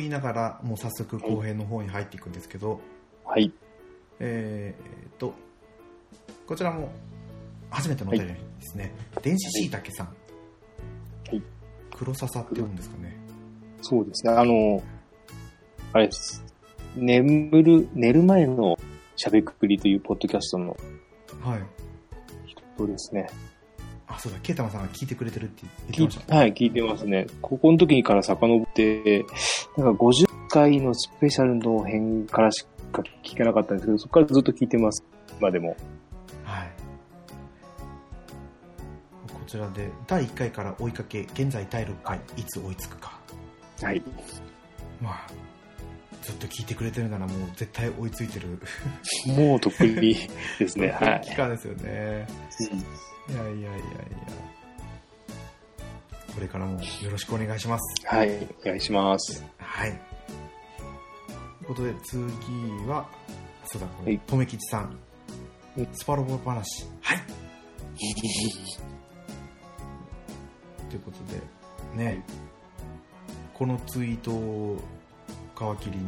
[0.00, 2.80] 言いながら、もう早速後編の方に入っていくんですけど、
[3.24, 3.52] はい。
[4.18, 5.34] えーっと、
[6.46, 6.90] こちらも
[7.70, 8.92] 初めてのお便りですね。
[9.22, 10.06] 電子しいたけさん。
[10.06, 10.12] は
[11.32, 11.42] い。
[11.96, 13.16] 黒笹って言うんですかね。
[13.82, 14.32] そうですね。
[14.32, 14.82] あの、
[15.92, 16.44] あれです。
[16.96, 18.76] 眠る、寝る前の
[19.16, 20.76] しゃべくりというポッドキャストの
[21.42, 21.60] はい。
[22.46, 23.28] 人ですね。
[24.10, 26.36] あ、そうだ、ケイタマさんが聞いてくれてるって言ってました。
[26.36, 27.26] はい、聞いてますね。
[27.40, 29.24] ここの時から遡って、
[29.76, 35.04] なんか50回のスペシャルの編からしか聞けなかったんですけど、そこからずっと聞いてます。
[35.38, 35.76] 今でも。
[36.44, 36.70] はい。
[39.32, 43.16] こちらで、第1回から追いかけ、現在第6回、いつ追いつくか。
[43.80, 44.02] はい。
[45.00, 45.26] まあ、
[46.22, 48.60] ずっと聞いてくれてるならもう絶対追いついてる。
[49.28, 50.16] もうとっくに
[50.58, 50.88] ですね。
[51.00, 51.20] はい。
[51.22, 52.26] 期間ですよね。
[52.72, 53.76] うんいやいやいやいや。
[56.34, 58.06] これからもよろしくお願いします。
[58.06, 59.44] はい、お願いします。
[59.58, 59.90] はい。
[61.60, 62.22] ということで、次
[62.88, 63.08] は、
[63.66, 63.86] そうだ、
[64.26, 64.98] とめきちさん。
[65.92, 66.86] スパロボ話。
[67.02, 67.18] はい。
[70.88, 71.40] ということで、
[72.04, 72.24] ね、
[73.54, 74.76] このツイートを
[75.78, 76.04] 皮切りに、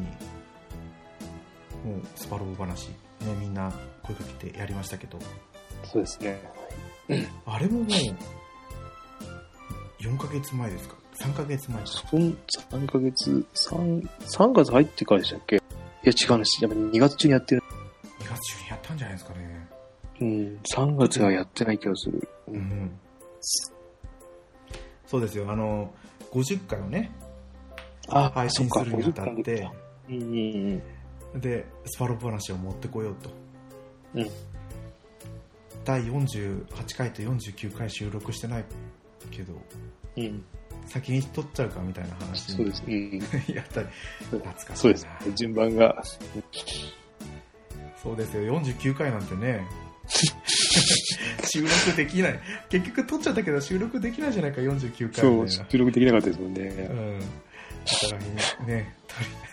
[1.84, 2.96] もうスパロボ話、ね、
[3.38, 5.18] みんな声かけてやりましたけど、
[5.84, 6.40] そうですね。
[7.46, 7.88] あれももう、
[10.02, 11.86] 4ヶ月前ですか ?3 ヶ月前か。
[11.86, 12.36] そん、
[12.70, 15.56] 3ヶ月、3、3月入ってからでしたっけ？
[15.56, 15.60] い
[16.04, 16.62] や、違うなし。
[16.62, 17.62] やっぱ2月中にやってる。
[18.20, 19.68] 2月中にやったんじゃないですかね。
[20.20, 22.28] うん、3月はやってない気がする。
[22.48, 22.50] う。
[22.52, 22.90] うんん。
[25.06, 25.92] そうですよ、あの、
[26.32, 27.12] 50回をね、
[28.08, 29.70] あ、配信するにあたっそて
[30.08, 30.82] うん。
[31.40, 33.30] で、スパロボ話を持ってこようと。
[34.14, 34.30] うん
[35.84, 38.64] 第48回と49回収録してない
[39.30, 39.54] けど、
[40.16, 40.44] うん。
[40.86, 42.82] 先に撮っちゃうかみたいな話そうです。
[42.86, 43.18] うん。
[43.54, 43.88] やったり、
[44.30, 44.76] 懐かしいな。
[44.76, 45.06] そうです。
[45.34, 46.02] 順番が。
[48.02, 49.64] そうですよ、49回なんてね、
[51.46, 52.40] 収録できない。
[52.68, 55.48] 結局撮っちゃったけど収録できないじゃないか、49回そう。
[55.48, 56.62] 収録できなかったですもんね。
[56.62, 57.20] うん。
[57.84, 58.96] お互いにね、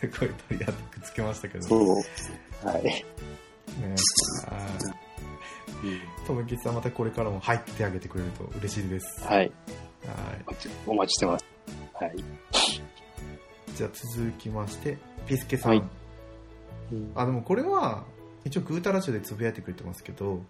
[0.02, 1.68] 取り、 声取り合ってくっつけましたけど。
[1.68, 2.68] そう。
[2.68, 2.84] はい。
[2.84, 3.04] ね。
[4.48, 5.09] あー
[6.26, 9.26] とめきちさんまたこれからも入ってあげてくれると嬉しいです。
[9.26, 9.38] はい。
[9.40, 9.52] はい。
[10.86, 11.46] お待ちしてます。
[11.94, 12.16] はい。
[13.76, 14.98] じゃあ続きまして、
[15.28, 15.72] ピスケさん。
[15.72, 15.84] はい
[17.16, 18.04] あ、でもこれは、
[18.46, 20.42] 一応グータラジオでつぶやいてくれてますけど、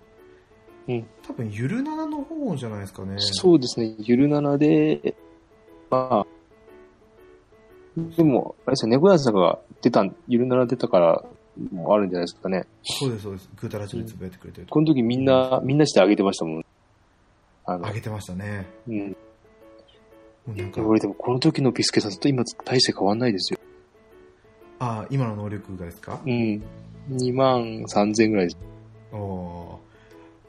[0.88, 3.16] うん多分ゆるななの方じゃないですかね。
[3.20, 3.96] そうですね。
[4.00, 5.16] ゆるななで、
[5.90, 6.28] まあ、
[8.18, 11.24] でも、あれですよ、猫屋さんが出た、ゆるなな出たから、
[11.72, 12.64] もあるんじゃないですかね。
[12.84, 13.50] そうです、そうです。
[13.56, 14.74] グータラジオでつぶやいてくれてると。
[14.74, 16.66] この時みんな、みんなしてあげてましたもん。
[17.66, 18.66] あのあ、げてましたね。
[18.88, 19.10] うん。
[19.10, 19.16] も
[20.48, 23.60] うなんか、俺でもこの時のピスケさんと今大して変わんないですよ。
[24.80, 26.20] あ、今の能力がですか？
[26.26, 26.64] うん。
[27.12, 28.58] 2万3000ぐらいです。
[29.12, 29.78] おー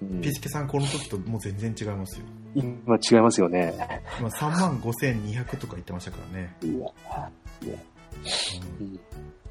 [0.03, 2.25] うんピスケさんこの時ともう全然違いますよ。
[2.54, 3.75] 今違いますよね。
[4.19, 6.56] 今3万5200とか言ってましたからね。
[6.62, 6.92] うわ
[7.62, 7.78] うん
[8.81, 9.00] うん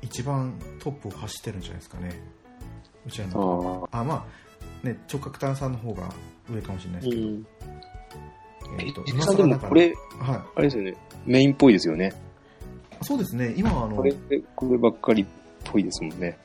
[0.02, 2.22] 一番トップを走ってるんじゃないですかね。
[3.06, 3.88] うちらの。
[3.92, 4.25] ああ、ま
[4.84, 6.09] あ、ね、直角炭酸の方が
[6.50, 7.28] 上かもしれないですけど。
[7.28, 7.46] うん。
[8.80, 10.96] えーとピスケさんでもだからこれ、はあれですよね。
[11.25, 12.14] メインっぽいですよね。
[13.02, 13.06] い。
[13.06, 14.14] そうですね、今はあのこ、れ、
[14.56, 15.26] こればっかりっ
[15.64, 16.38] ぽいですもんね。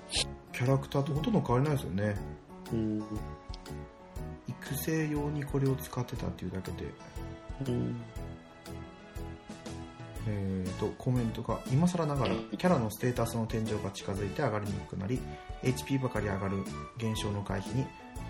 [0.53, 2.15] キャラクターとほとんど変わりないですよね。
[2.73, 3.05] うん。
[4.49, 6.85] 育成用にこれを使ってたっていうだけで、
[7.67, 7.97] うん。
[10.27, 15.21] えー、とコメントが今更ながらキャラのステータスの天井が近づいて上がりにくくなり
[15.63, 16.59] HP ばかり上がる
[16.97, 17.87] 現象の回避に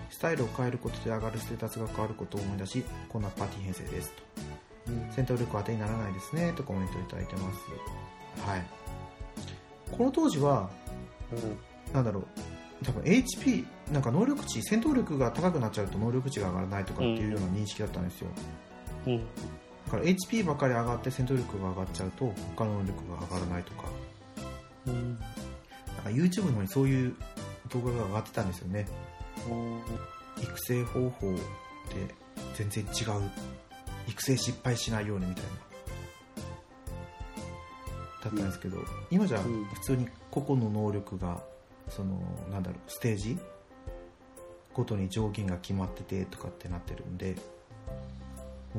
[0.09, 4.23] スタイルを変えることで上がるステータスが変わることを思い出しこんなパーティー編成ですと。
[5.11, 7.59] 戦闘力は当てにならないですねとコメントいただいてます。
[8.47, 8.63] はい。
[9.91, 10.69] この当時は
[11.93, 12.25] なんだろう
[12.83, 18.29] 多分 HP なんか能力値戦闘力が高くなっちゃうと能力値が上がらないとかっていうような認識だったんですよ、
[19.07, 19.27] うん。
[19.85, 23.83] だから HP ばかり上がって戦闘力が上がっちゃうと他の能力が上がらないとか。
[24.87, 25.19] うん。
[25.19, 25.23] なん
[26.03, 27.15] か YouTube の方にそういう
[27.69, 28.87] 動画が上がってたんですよね。
[30.41, 31.39] 育成方法で
[32.55, 33.29] 全然違う。
[34.07, 35.49] 育成失敗しないようにみたいな。
[38.23, 38.79] だったんですけど
[39.11, 39.65] 今じゃうん。
[39.65, 41.43] 普通に個々の能力が
[41.89, 42.19] その
[42.51, 43.37] なんだろうステージ
[44.73, 47.35] ごとに上限が決まっててとかってなってるんで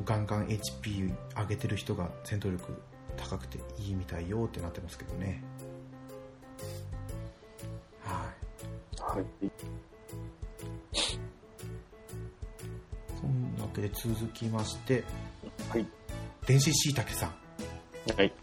[0.05, 2.81] ガンガン HP 上げてる人が戦闘力
[3.15, 5.43] 高くていいみたいよってなってますけどね
[8.03, 8.47] はい
[9.17, 9.25] はい。
[13.19, 15.03] そんなわけで続きまして、
[15.69, 15.85] はい。
[16.45, 17.29] 電子しいたけさん。
[18.15, 18.33] はい。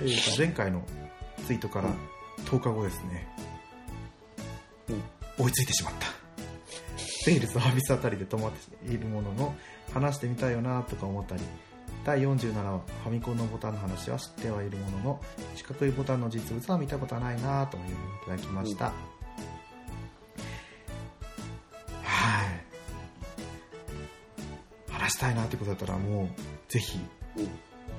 [0.00, 0.82] えーと前回の
[1.46, 1.90] ツイートから
[2.44, 3.28] 10日後ですね、
[5.38, 6.06] 追いついてしまった
[6.96, 9.54] セールスハビスあたりで止まっているものの
[9.92, 11.42] 話してみたいよなとか思ったり
[12.04, 15.20] 第47話ファミコンのボタンの話は知ってはいるものの
[15.54, 17.96] 四角いボタンの実物は見たことはないなというふうにい
[18.26, 18.94] ただきました、はい
[24.88, 26.28] 話したいなってことだったらもう
[26.68, 26.98] ぜひ
[27.36, 27.48] うん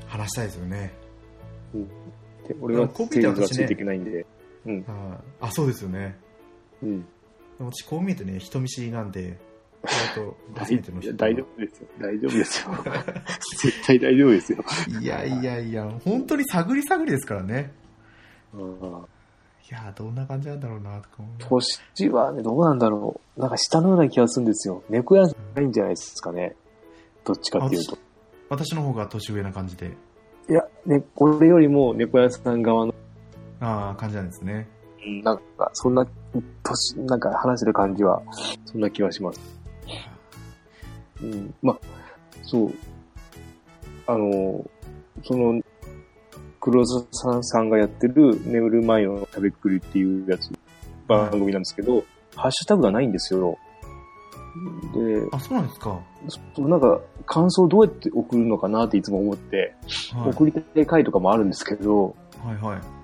[0.08, 0.94] 話したいですよね、
[2.48, 4.26] で俺はこう見て私ねついていけないんで。
[4.66, 4.76] うん。
[4.76, 4.86] はい
[5.42, 6.18] あそうですよね
[6.82, 7.02] うん。
[7.02, 7.08] で
[7.60, 9.38] も私こう見えてね人見知りなんで
[11.18, 11.88] 大丈夫ですよ。
[12.00, 12.72] 大丈夫ですよ。
[13.62, 14.64] 絶対大丈夫ですよ。
[15.02, 17.72] いやいやいや本当に探り探りですからね
[18.54, 19.06] うん
[19.70, 21.62] いやどんな感じなんだろうなとか思う
[21.96, 23.40] 年はね、どうなんだろう。
[23.40, 24.84] なんか下のような気がするんですよ。
[24.90, 26.56] 猫屋じゃないんじゃないですかね。
[27.26, 27.98] どっちかっていうと。
[28.50, 29.92] 私の方が年上な感じで
[30.50, 32.96] いや、ね、これよりも猫屋さん側の、
[33.60, 34.70] ああ感じなんですね
[35.06, 36.08] うんなんか、そんな、
[36.64, 38.22] 年、なんか話してる感じは、
[38.66, 39.57] そんな気はします。
[41.22, 41.80] うん、まあ、
[42.44, 42.74] そう。
[44.06, 44.70] あの、
[45.24, 45.62] その、
[46.60, 50.52] 黒沢さんがやってる眠る前の食べっくりっていうやつ、
[51.08, 52.04] 番組なんですけど、
[52.36, 53.58] ハッシュタグがないんですよ。
[54.94, 59.76] で、あそうなんですか、はそうなんか、感想どうやって送るのかなっていつも思って、
[60.26, 62.98] い、送りたい回とかもあるんですけど、はいはい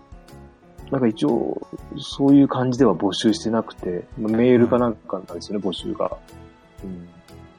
[0.91, 1.59] なんか一応、
[1.97, 6.17] そういう感じでは募集してなくて、まあメールかなんかなんですよね、募集が。
[6.83, 7.09] うん、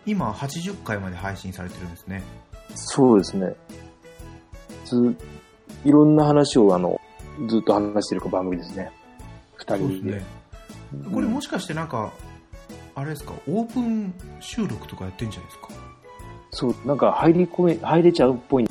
[0.06, 2.23] 今80回まで配信されてるんですね
[2.75, 3.55] そうですね。
[4.85, 5.17] ず、
[5.85, 7.01] いろんな話をあの、
[7.49, 8.91] ずっと話してる番組ですね。
[9.56, 10.12] 二人で。
[10.17, 10.25] ね
[11.12, 12.12] これもしかしてなんか
[12.95, 13.33] あれですか？
[13.49, 15.69] オープン収録とかやってんじゃないですか？
[16.51, 18.65] そう、なんか入り込め、入れちゃうっぽい。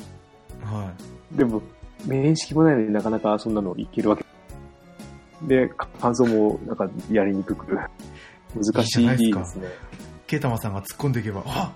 [0.62, 0.92] は
[1.32, 1.62] いでも、
[2.06, 4.24] 面識もないのになかなかそんなのいけるわけ。
[5.42, 5.68] で、
[6.00, 7.78] 感想もなんかやりにくく、
[8.54, 9.68] 難しいですですね。
[10.34, 11.72] ケイタマさんが突っ込んでいけばあ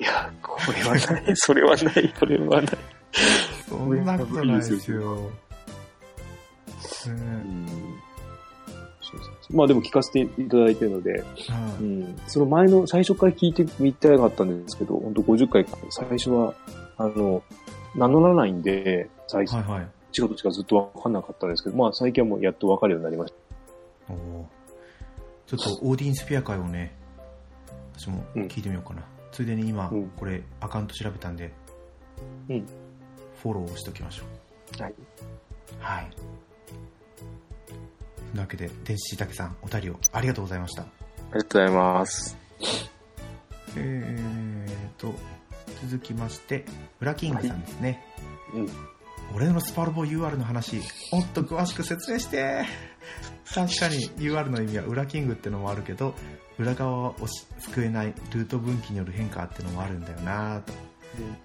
[0.00, 2.78] いや、これはない、 それはない、それはない。
[3.68, 5.30] そんなことないですよ。
[9.50, 11.18] まあでも聞かせていただいてるので、は
[11.80, 11.82] い。
[11.82, 16.54] うん、その前の最初から聞いてみたかったんですけど、本当50回最初は、
[16.96, 17.44] あの、
[17.94, 19.88] 名乗らないんで、最初、はいはい。
[20.18, 23.32] 違うどっちかずっとわかんなかったんですけど、まあ最近はもうやっとわかるようになりまし
[24.08, 24.12] た。
[24.12, 24.44] おー。
[25.46, 26.96] ちょっとオーディンスピア会をね、
[27.96, 29.02] 私も聞いてみようかな。
[29.30, 31.52] ついでに今、うんこれアカウント調べたんで、
[32.48, 32.66] うん
[33.42, 34.24] フォローしときましょ
[34.78, 34.82] う。
[34.82, 34.94] はい。
[35.80, 36.10] はい。
[36.10, 36.16] と
[38.36, 40.82] いうわけで、天使たけさん、お便りをありがとうございました。
[40.82, 40.86] あ
[41.34, 42.36] りがとうございます。
[43.76, 45.14] えーと、
[45.82, 46.64] 続きまして、
[47.00, 48.04] ウラキングさんですね。
[48.54, 48.68] うん。
[49.34, 50.76] 俺のスパロボ UR の話、
[51.10, 52.64] もっと詳しく説明して。
[53.52, 56.14] 確かに UR の意味は裏キングってのもあるけど、
[56.58, 57.16] 裏側を
[57.58, 60.74] 救えないルート分岐による変化ってのもあるんだよなとい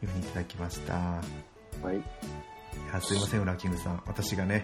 [0.03, 0.93] うふうにいただきました。
[0.93, 0.97] い
[1.85, 2.03] はい。
[2.93, 4.01] や、すいません、裏キングさん。
[4.05, 4.63] 私がね、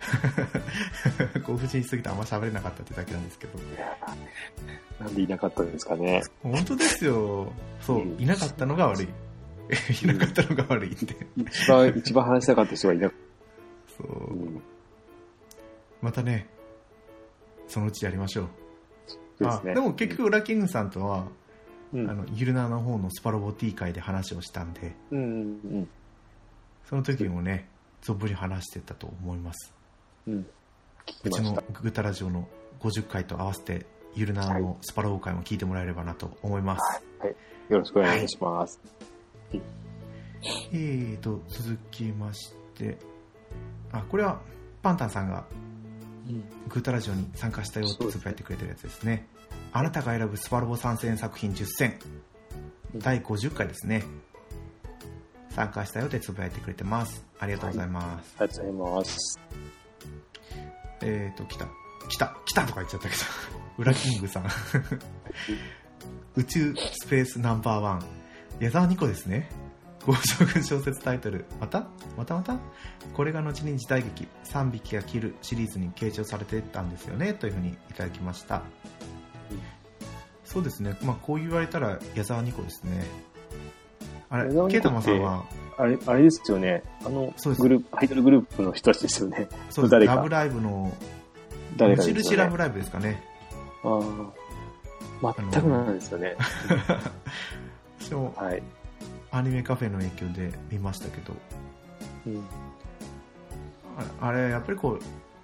[1.46, 3.58] 興奮しすぎてあんま喋れなかったってだけなんですけど。
[5.00, 6.22] なんでいなかったんですかね。
[6.42, 7.52] 本当ですよ。
[7.80, 9.08] そうう、んいなかったのが悪い。
[10.02, 11.14] いなかったのが悪いって。
[11.36, 13.18] 一番、一番話したかった人がいなかっ
[13.96, 14.08] そた。
[14.08, 14.32] うう。
[14.34, 14.62] ん。
[16.00, 16.48] またね、
[17.68, 18.48] そのうちやりましょう。
[19.38, 19.72] ですね。
[19.72, 21.26] あでも結局、裏キングさんとは、
[21.92, 25.88] うん、あの、ゆるなの方のスパロボ T 会で話をしたんで、うん、うん、
[26.84, 27.68] その時もね、
[28.02, 29.74] 存分に話してたと思います。
[30.26, 30.46] うん。
[31.06, 31.52] 聞うちの。
[31.54, 32.48] グータラジオの
[32.80, 37.02] 50回と合わせて、ゆるなのスパロボ会も聞いてもらえればなと思います。
[37.68, 38.80] よろしくお願いします。
[40.72, 42.98] えーと、続きまして、
[43.92, 44.40] あ、これは、
[44.82, 45.71] パンタンさんがうん。
[46.68, 49.26] グータラジオに参加したよってつぶやいてくれてるやつですね。
[49.72, 51.98] あなたが選ぶスパロボ参戦作品10選。
[52.96, 54.04] 第50回ですね。
[55.50, 57.24] 参加したよってつぶやいてくれてます。
[57.38, 58.34] ありがとうございます。
[58.38, 59.40] ありがとうございます。
[61.02, 61.66] えーと、来た。
[62.08, 63.22] 来た来たとか言っちゃったけど。
[63.78, 64.46] ウラキングさん。
[66.36, 68.04] 宇宙スペースナンバーワン。
[68.60, 69.50] 矢沢ニコですね。
[70.06, 71.44] 軍小説タイトル。
[71.60, 71.86] また？
[72.16, 72.56] またまた？
[73.14, 77.34] これが後に時代劇、3匹が切るシリーズに継承されてたんですよね？
[77.34, 78.62] というふうにいただきました。
[80.44, 80.96] そうですね。
[81.02, 83.04] まあ、こう言われたら矢沢ニコですね。
[84.28, 85.44] あれケイタマさんは、
[85.78, 86.82] あれ、あれですよね。
[87.04, 89.48] あの、そうですグループ、アイドルグループの人たちですよね。
[89.70, 90.92] そうです誰かラブライブの、
[91.76, 92.08] 誰かね。
[92.08, 93.22] 印ラブライブですかね。
[93.84, 94.42] ああ。
[95.22, 96.36] 全くなんですよね。
[98.00, 98.62] 私もはい。
[99.32, 101.34] アニメカフェの影響で見ましたけど、
[102.26, 102.44] うん。
[104.20, 104.98] ああれやっぱりこ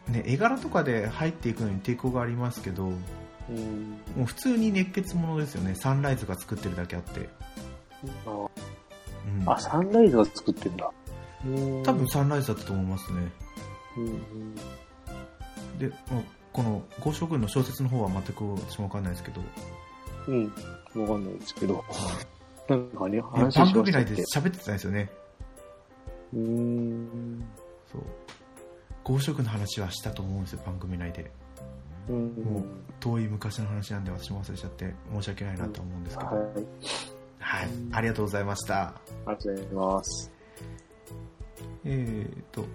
[0.09, 2.93] う、ね、絵柄とかで入っていくのに抵抗がありますけども
[3.51, 4.23] うん。
[4.23, 7.29] う普通に熱血ものですよねサンライズが作ってるだけあって、
[8.27, 10.91] あうん、あ、サンライズが作ってんだ。
[11.47, 13.21] うん多分サンライズだったと思いますね
[13.97, 14.55] うん。
[15.79, 15.91] で
[16.53, 19.41] この豪将軍の小説の方は全く私も分かんないですけど
[20.27, 20.53] うん。
[20.95, 21.03] うん。
[21.03, 21.85] わかんないですけど。
[22.69, 25.11] なんかね、話番組内で喋ってたんですよね。
[26.35, 27.45] うーん。
[27.91, 28.03] そう。
[29.05, 31.31] 豪将軍の話はしたと思うんですよ番組内で。
[32.09, 32.35] うん。
[32.45, 32.65] もう
[33.01, 36.43] 遠い昔の話なんで私も忘れちゃって申し訳ないなと思うんですけど、はい。
[37.41, 38.83] はい、ありがとうございました。
[38.83, 38.93] あ
[39.27, 40.33] りがとうございます。
[41.85, 42.67] えーと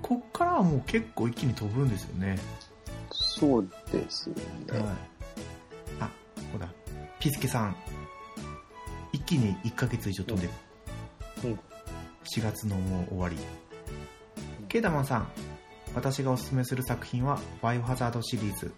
[0.00, 2.38] こっからはもう結構一気に飛ぶんですよね。
[3.10, 4.36] そうですよ
[4.70, 4.82] はい。
[4.82, 4.88] ね。
[6.00, 6.10] あ
[6.52, 6.72] ほら。
[7.20, 7.72] ピスケさん。
[7.72, 7.77] 一
[9.28, 10.52] 気に1ヶ月以上飛んでる、
[11.44, 11.50] うん。
[11.50, 11.60] うん
[12.34, 13.36] 4月のもう終わり。
[14.68, 15.28] ケーダマンさん
[15.94, 18.72] 私がおすすめする作品はバイオハザードシリーズ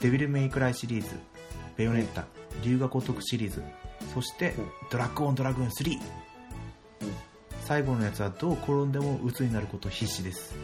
[0.00, 1.08] デビルメイクライシリーズ
[1.76, 2.26] ベヨネッタ
[2.62, 3.62] 龍が如くシリーズ
[4.12, 4.70] そしてうん。
[4.90, 5.98] ドラッグオンドラグーン3、
[7.64, 10.54] 最後のやつはどう転んでも鬱になること必至です、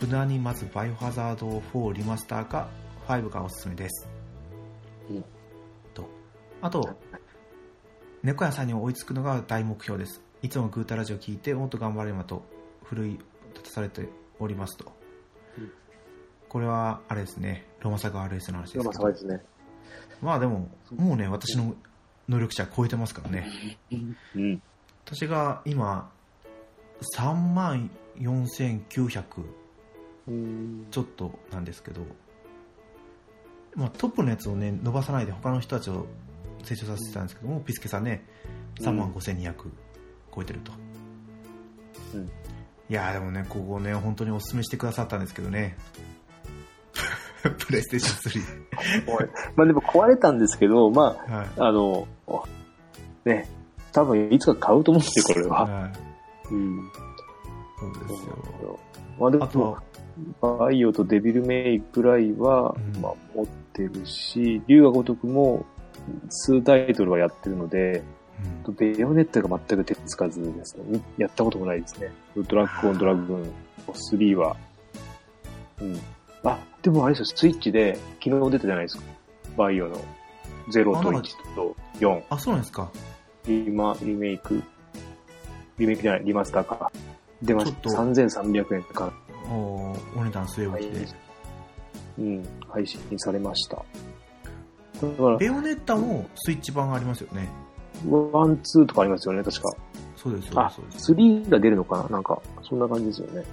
[0.00, 2.68] 無難にまずバイオハザード4リマスターか
[3.08, 4.08] 5がおすすめです、
[5.08, 5.24] うん。
[5.94, 6.06] と。
[6.60, 6.98] あと
[8.22, 12.44] 猫屋さんに追いつくのが大目標ですいつもグータラジオ聞いてもっと頑張れまと
[12.84, 13.18] 奮い
[13.54, 14.92] 立たされておりますと、
[15.58, 15.72] うん
[16.52, 19.40] これはあれですねロマサガ RS の話ですまあ、けど高いですね。
[20.20, 21.74] まあでももうね私の
[22.28, 23.50] 能力者超えてますからね
[23.90, 24.62] うん。
[25.06, 26.10] 私が今
[27.16, 29.24] 3万4900
[30.28, 30.86] うん。
[30.90, 32.02] ちょっとなんですけど、
[33.74, 36.06] まあ、トップのやつをね伸ばさないで他の人たちを
[36.62, 38.24] 成長させてたんですけども、ピスケさんね
[38.80, 39.54] 3万5200
[40.34, 40.72] 超えてると、
[42.14, 42.24] うん。
[42.24, 42.28] い
[42.88, 45.76] やーでもねここね本当にお勧めしてくださったんですけどね。
[47.58, 48.42] プレイステーション
[49.56, 51.46] まあでも壊れたんですけど、ま3はい。
[51.58, 52.06] あ、あの、
[53.24, 53.48] ね、
[53.92, 55.64] 多分いつか買うと思うんですよ、これは。
[55.64, 56.12] はい
[56.52, 56.90] うん。
[57.80, 58.78] そうですよ。
[59.18, 59.78] まあでも、
[60.40, 63.00] バイオとデビルメイクライは、うん。
[63.00, 65.64] まあ持ってるし、龍が如くも
[66.28, 68.22] 数タイトルはやってるので、うん
[68.74, 70.84] ベヨネッタが全く手つかずですね。
[70.88, 72.10] みやったこともないですね。
[72.34, 73.52] ドラッグオンドラグーン
[73.86, 74.56] 3は。
[75.80, 76.00] うん。
[76.44, 79.04] あ、でもあれですよ、スイッチで昨日出たじゃないですか。
[79.56, 79.96] バイオの
[80.68, 82.22] 0とあなんか1と4。
[82.30, 82.90] あそうなんですか
[83.46, 84.62] リマ、リメイク、
[85.78, 86.90] リメイクじゃない、リマスターか。
[87.42, 87.80] 出ました。
[87.80, 89.12] ちょっと3300円か
[89.50, 91.06] おーお値段据えら、置きで、
[92.18, 93.84] うん、配信されました。
[95.10, 97.48] だから、ベヨネッタもスイッチ版がありますよね
[98.08, 99.70] one、two とかありますよね、確か。
[100.16, 102.08] そうですそうであすそうです、3が出るのかな？
[102.08, 103.44] なんか、そんな感じですよね。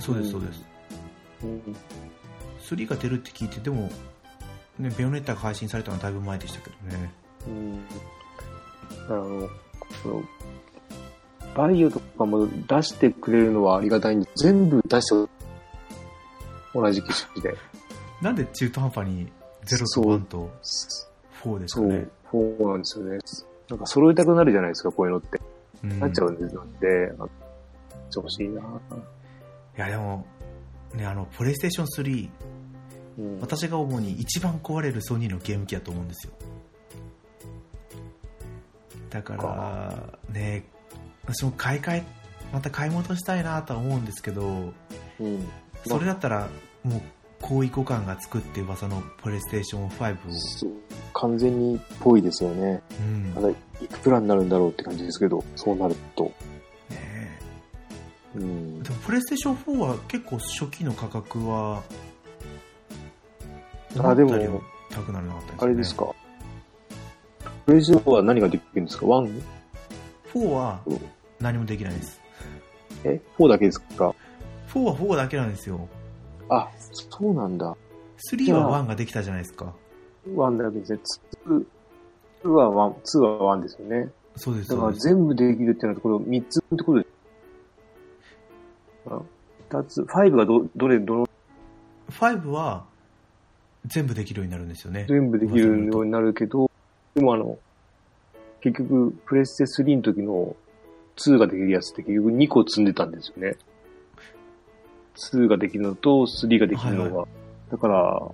[0.00, 0.62] そうですそうです
[1.44, 1.76] うん。
[2.60, 3.90] 3が出るって聞いてでも、
[4.78, 7.12] ね、ベヨネッタが配信されたのはだいぶ前でしたけどね
[7.46, 7.80] うん。
[9.08, 9.48] あの、
[10.02, 10.22] その、
[11.54, 15.14] バイオとかも出してくれるのはありがたいんで、全部出して
[16.72, 17.56] ほ同じ機種で。
[18.20, 19.32] なんで中途半端に
[19.76, 20.50] 0と1と
[21.44, 23.18] 4ですそうかね、そうなんですよね。
[23.68, 25.40] なんか揃えたくなるじゃないですか、こういうのって。
[25.84, 27.28] うんなっちゃうんですので、あ
[28.10, 28.60] してほしいな。
[28.60, 30.26] いやでも
[30.94, 32.30] ねあのプレイステーション3
[33.18, 33.40] うん。
[33.40, 36.32] 私が主に一番壊れるソニーのゲーム機だと思うんですよ
[39.10, 40.64] だからね
[41.24, 42.04] 私も買い替え
[42.52, 44.72] また買い戻したいなとは思うんですけど
[45.20, 45.48] うん。
[45.86, 46.48] それだったら
[46.84, 47.02] もう
[47.40, 50.70] 高位互換がつくって噂のプレイステーション5を、そう
[51.14, 52.82] 完全にっぽいですよね。
[53.00, 53.54] うんまだい
[53.86, 56.24] くプランになるんだろうって感じですけど、そうなると。
[56.90, 57.38] ね
[58.36, 58.82] うん。
[58.82, 61.82] でもプレイステーション4は結構初期の価格は
[63.98, 66.14] あでも高くならなかったですねあれですか。
[67.66, 69.42] プレイステーションは何ができるんですか ?1?
[70.34, 70.80] 4は
[71.40, 72.20] 何もできないです
[73.04, 74.14] え ?4 だけですか
[74.72, 75.88] 4は4だけなんですよ
[76.48, 77.76] あ、そうなんだ。
[78.30, 79.74] 3は1ができたじゃないですか
[80.26, 80.98] 1だけですね。
[81.46, 81.64] 2
[82.44, 84.10] 2は1、2は1ですよね。
[84.36, 87.08] そうですだから全部できるっていうのはところ3つってことです。
[89.10, 89.20] あ
[89.70, 91.28] 2つ、5がど、どれ、どの、
[92.10, 92.84] 5は
[93.86, 96.70] 全部できるようになるんですよね全部できるようになるけど、
[97.14, 97.58] でもあの、
[98.60, 100.56] 結局、プレステ3の時の
[101.16, 103.56] 2ができるやつって結局2個積んでたんですよね。
[105.18, 107.16] 2ができるのと3ができるのが。
[107.18, 107.28] はい
[107.70, 108.32] だから、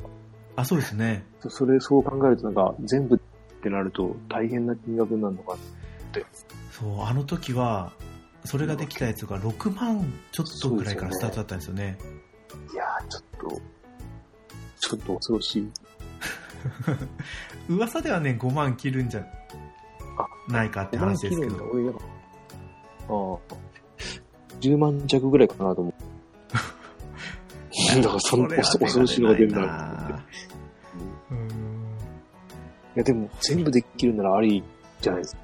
[0.57, 3.19] あそうですねそそれ、そう考えるとなんか、全部っ
[3.63, 5.57] てなると大変な金額になるのか。
[6.71, 7.93] そうあの時は
[8.45, 11.99] それができたやつが6万ちょっとぐらいからスタートだったんですよね。
[12.73, 13.61] いやー、ちょっと、
[14.79, 15.71] ちょっと恐ろしい。
[17.69, 19.27] 噂ではね、5万切るんじゃ
[20.49, 21.65] ないかって話ですけど。
[21.73, 21.93] 俺、あ
[23.09, 23.39] あ、
[24.61, 26.14] 10万弱ぐらいかなと思う。
[28.03, 30.25] だからそんな恐恐ろしいのが出るんだな。
[31.31, 31.55] うん
[32.97, 34.63] いや、でも、全部できるならあり
[35.01, 35.43] じゃないですか。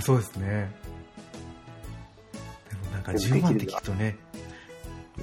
[0.00, 0.70] そうですね。
[2.70, 4.16] でもなんか10万って聞くとね、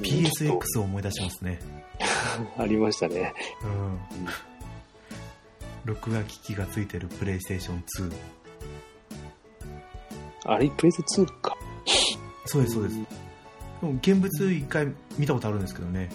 [0.01, 1.59] PSX を思い出しますね。
[2.59, 3.33] ありましたね。
[3.63, 4.00] うん。
[5.85, 8.13] 録画機器がついてるプレイステーション2。
[10.45, 11.55] あれ、プレイステ2か。
[12.45, 12.95] そうです、そうです。
[12.97, 13.03] で
[13.88, 16.09] も現物一回見たことあるんですけどね。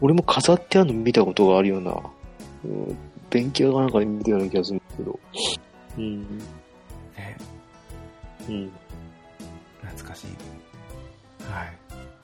[0.00, 1.94] 俺も飾ってあるの見たことがあるような、
[2.64, 2.96] うん、
[3.30, 5.20] 電気屋かなんかで見たような気がするんですけど。
[5.98, 6.38] うん。
[7.16, 7.36] ね
[8.48, 8.72] うん。
[9.82, 10.26] 懐かしい。
[11.50, 11.72] はい。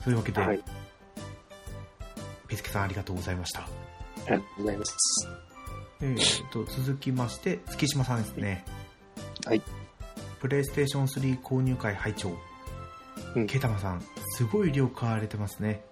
[0.03, 0.59] そういうわけで、はい。
[2.47, 3.61] ピスケさんありがとうございました。
[3.61, 3.65] あ
[4.25, 5.41] りがとうございます。
[6.03, 8.65] えー、と続きまして月島さんですね
[9.45, 9.61] はい
[10.39, 12.31] プレイステーション3購入会拝聴
[13.35, 14.01] うんケタマさん
[14.35, 15.83] すごい量買われてますね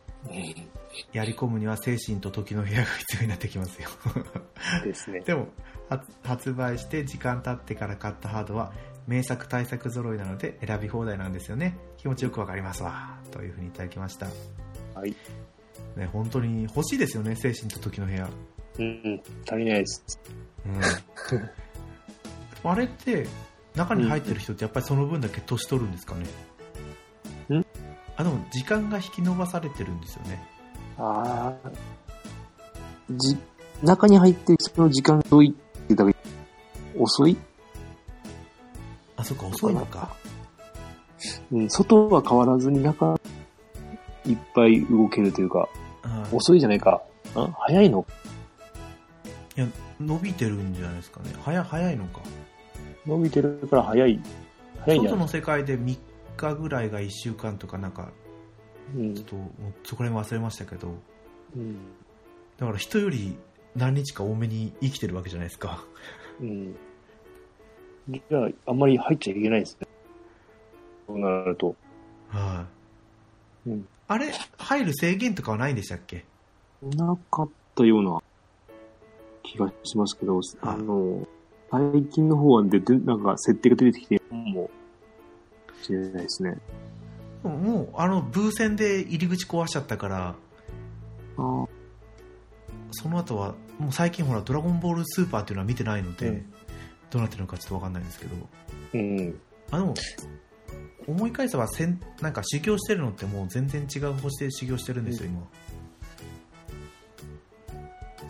[1.13, 3.89] やり込むには精神と時の部屋が必要になってきますよ。
[4.84, 5.22] ですね。
[5.22, 5.50] でも
[5.89, 8.74] 発発売して時間経ってから買ったハードは
[9.08, 11.77] 名作対策揃いなので選び放題なんですよね。
[11.98, 13.19] 気持ちよくわかりますわ。
[13.31, 14.27] というふうにいただきました、
[14.96, 15.15] はい。
[15.96, 18.29] ね、本当に欲しいですよね精神と時の部屋。
[18.77, 19.22] うん、うん。
[19.48, 20.19] 足りないです。
[20.65, 20.81] うん、
[22.72, 23.27] あれって
[23.75, 26.25] 中に入ってる人ってやっぱりその分だけ年取るんですかね？
[27.60, 27.65] ん。
[28.17, 30.58] あでも時間が引き延ばされてるんですよね
[30.99, 31.69] ああ。
[33.09, 33.37] じ、
[33.81, 36.15] 中に入ってる人の時間遅いってだけ、
[36.97, 37.37] 遅い？
[39.15, 40.15] あそっか遅いのか。
[41.51, 43.19] うん、外は変わらずに中、
[44.25, 45.67] いっぱい動けるというか、
[46.03, 47.01] あ遅いじゃないか。
[47.35, 48.05] あ早いの？
[49.57, 49.67] いや
[49.99, 51.31] 伸びてるんじゃないですかね。
[51.41, 52.21] 早早いのか。
[53.05, 54.19] 伸びてるから早い。
[54.81, 55.17] 早いんじゃない？
[55.17, 55.97] 外の世界で3
[56.38, 58.12] 日ぐらいが1週間とかなんか
[58.95, 60.93] うんちょっともうそこら辺忘れましたけど
[61.56, 61.75] うん。
[62.58, 63.38] だから人より
[63.75, 65.84] 何日か多めに生きてるわけじゃないですか
[66.41, 66.75] うん。
[68.10, 69.88] じゃあ、あんまり入っちゃいけないですね。
[71.08, 71.75] そうなると。
[72.30, 72.65] は
[73.67, 76.25] い、うんあれ入る制限とかはないんでしたっけ？
[76.82, 78.19] なかったような
[79.43, 81.28] 気がしますけど、あの、
[81.69, 84.71] 最近の方はで、でなんか設定が出てきても
[85.84, 86.58] しれないですね。
[87.43, 90.36] もうあのブー戦で入り口壊しちゃったから
[91.38, 91.65] あ
[92.91, 96.54] その後はもう最近ほら「ドラゴンボールスーパー」っていうのは見てないので、うん。
[97.12, 98.36] どうなってるのかちょっと分かんないんですけど。
[98.93, 99.39] うん。
[99.71, 99.93] あの
[101.08, 105.47] 思い返せばせんなんか修行してるのってもう全然違う星で修行してるんですよ、今。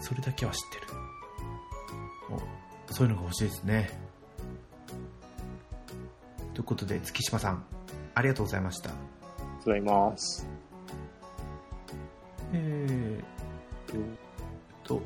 [0.01, 0.87] それだけは知ってる。
[2.89, 3.89] おそういうのが欲しいですね。
[6.53, 7.65] ということで月島さん
[8.15, 8.91] ありがとうございました
[9.65, 10.47] ございます。
[12.53, 13.95] えー、っ
[14.83, 15.01] と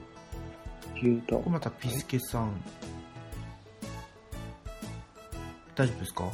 [0.96, 2.52] 消えたこれまたピスケさん
[5.76, 6.32] 大丈夫ですか？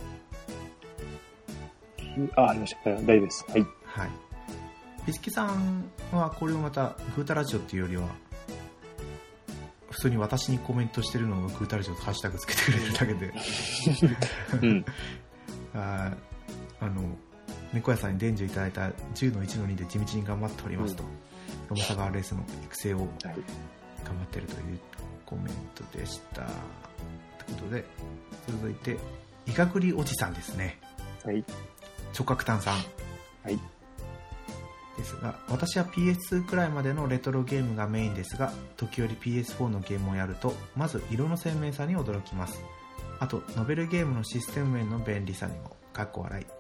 [2.36, 2.90] あ、ありました。
[2.92, 3.46] 大丈夫です。
[3.50, 3.62] はい。
[3.86, 4.10] はい
[5.06, 8.04] ピスケさんはこれをまたグータラジオっていうよりは
[9.90, 13.34] 普通に私にコメントしてるのをグータラジオとハッシュタグつけてくれるだけで
[14.62, 14.86] うん。
[15.74, 16.18] あ ー
[16.82, 17.04] あの
[17.74, 21.04] 猫屋さんに伝授いただいた10の1の2で地道に頑張っておりますと、
[21.70, 23.08] ロマサガーレースの育成をはい。
[24.04, 24.80] 頑張ってるという
[25.26, 26.42] コメントでした。
[26.42, 27.86] ということで、
[28.48, 28.98] 続いて、
[29.46, 30.80] いがくりおじさんですね。
[31.24, 31.44] はい。
[32.18, 32.76] 直角炭さん。
[32.76, 32.82] は
[33.52, 33.60] い。
[34.98, 42.60] ですが、私は PS2 くらいまでのレトロゲームがメインですが、時折 PS4 のゲームをやると、まず色の鮮明さに驚きます。
[43.20, 46.59] あと、ノベルゲームのシステム面の便利さにも、かっこ笑い。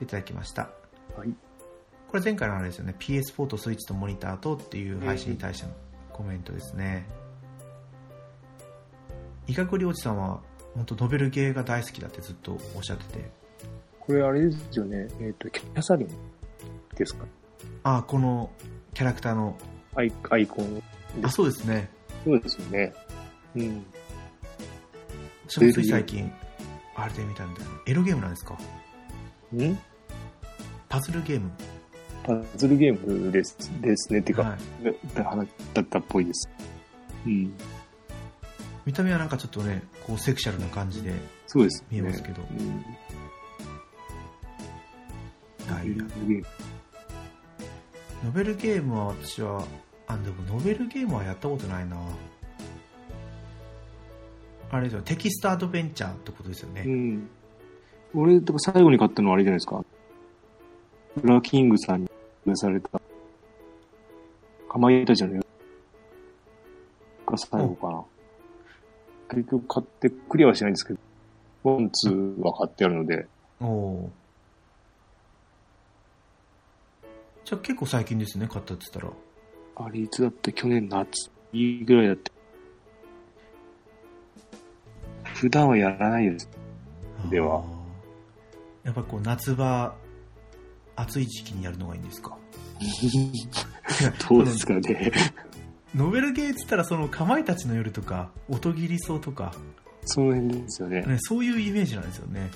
[0.00, 0.70] いただきました。
[1.16, 1.34] はい。
[2.08, 5.72] これ前回のあれですよね PS4 とスイッチとモニターとっていう配信に対しての
[6.12, 7.06] コメントですね
[9.46, 10.40] いかくりおじさんは
[10.74, 13.30] 本当ノベルゲーが大好きだってずっとおっしゃってて
[14.00, 15.06] これあれですよね。
[15.20, 16.08] えっ、と、キャサリン
[16.96, 17.26] ですか？
[17.84, 18.50] ああこの
[18.92, 19.56] キャラクターの
[19.94, 20.82] アイアイコン。
[21.22, 21.90] あそうですね
[22.24, 22.92] そうですよね。
[23.54, 23.86] うん。
[25.48, 26.32] 私もつい最近
[26.96, 28.54] あれで見たんだよエロゲームなんですか？
[29.54, 29.78] ん？
[30.90, 31.50] パズルゲーム
[32.24, 34.18] パズルゲームですですね。
[34.18, 34.56] っていうか、は
[35.42, 36.50] い、だったっぽいです。
[37.24, 37.54] うん。
[38.84, 41.14] 見た目はなんかちょっとねこうセクシャルな感じで
[41.46, 41.86] そうです、ね。
[41.92, 42.84] 見えますけどうん。
[45.66, 46.04] ダイヤ。
[46.04, 46.42] うん
[48.22, 49.64] ノベルゲームは私は、
[50.06, 51.96] あ、でもノベルゲームはやったことないな。
[54.70, 56.82] あれですよ、テキストアドベンチャーってことですよね。
[56.86, 57.30] うん。
[58.14, 59.82] 俺、だから最後に買ったのはあれじゃないですか。
[61.16, 62.10] ブラキングさんに
[62.46, 63.00] 出された、
[64.68, 65.46] かまいたちの夜
[67.26, 68.04] が最後かな。
[69.30, 70.98] 結局買ってクリアはしないんですけど、
[71.62, 73.26] one、two は買ってあるので、
[73.60, 77.06] おおー。
[77.44, 79.86] じゃあ結構最近ですね、買ったって言ったら。
[79.86, 82.30] あれいつだって去年夏いいぐらいだって。
[85.34, 86.48] 普段はやらないです。
[87.30, 87.64] では。
[88.84, 89.94] やっぱりこう夏場、
[91.00, 92.36] 暑い時期にやるのがいいんですか？
[94.28, 95.12] どうですかね。
[95.94, 99.52] ノベルゲーって言ったらそのかまいたちの夜とか、音切り草とか、
[100.04, 101.02] その辺ですよね。
[101.02, 102.50] ね、そういうイメージなんですよね。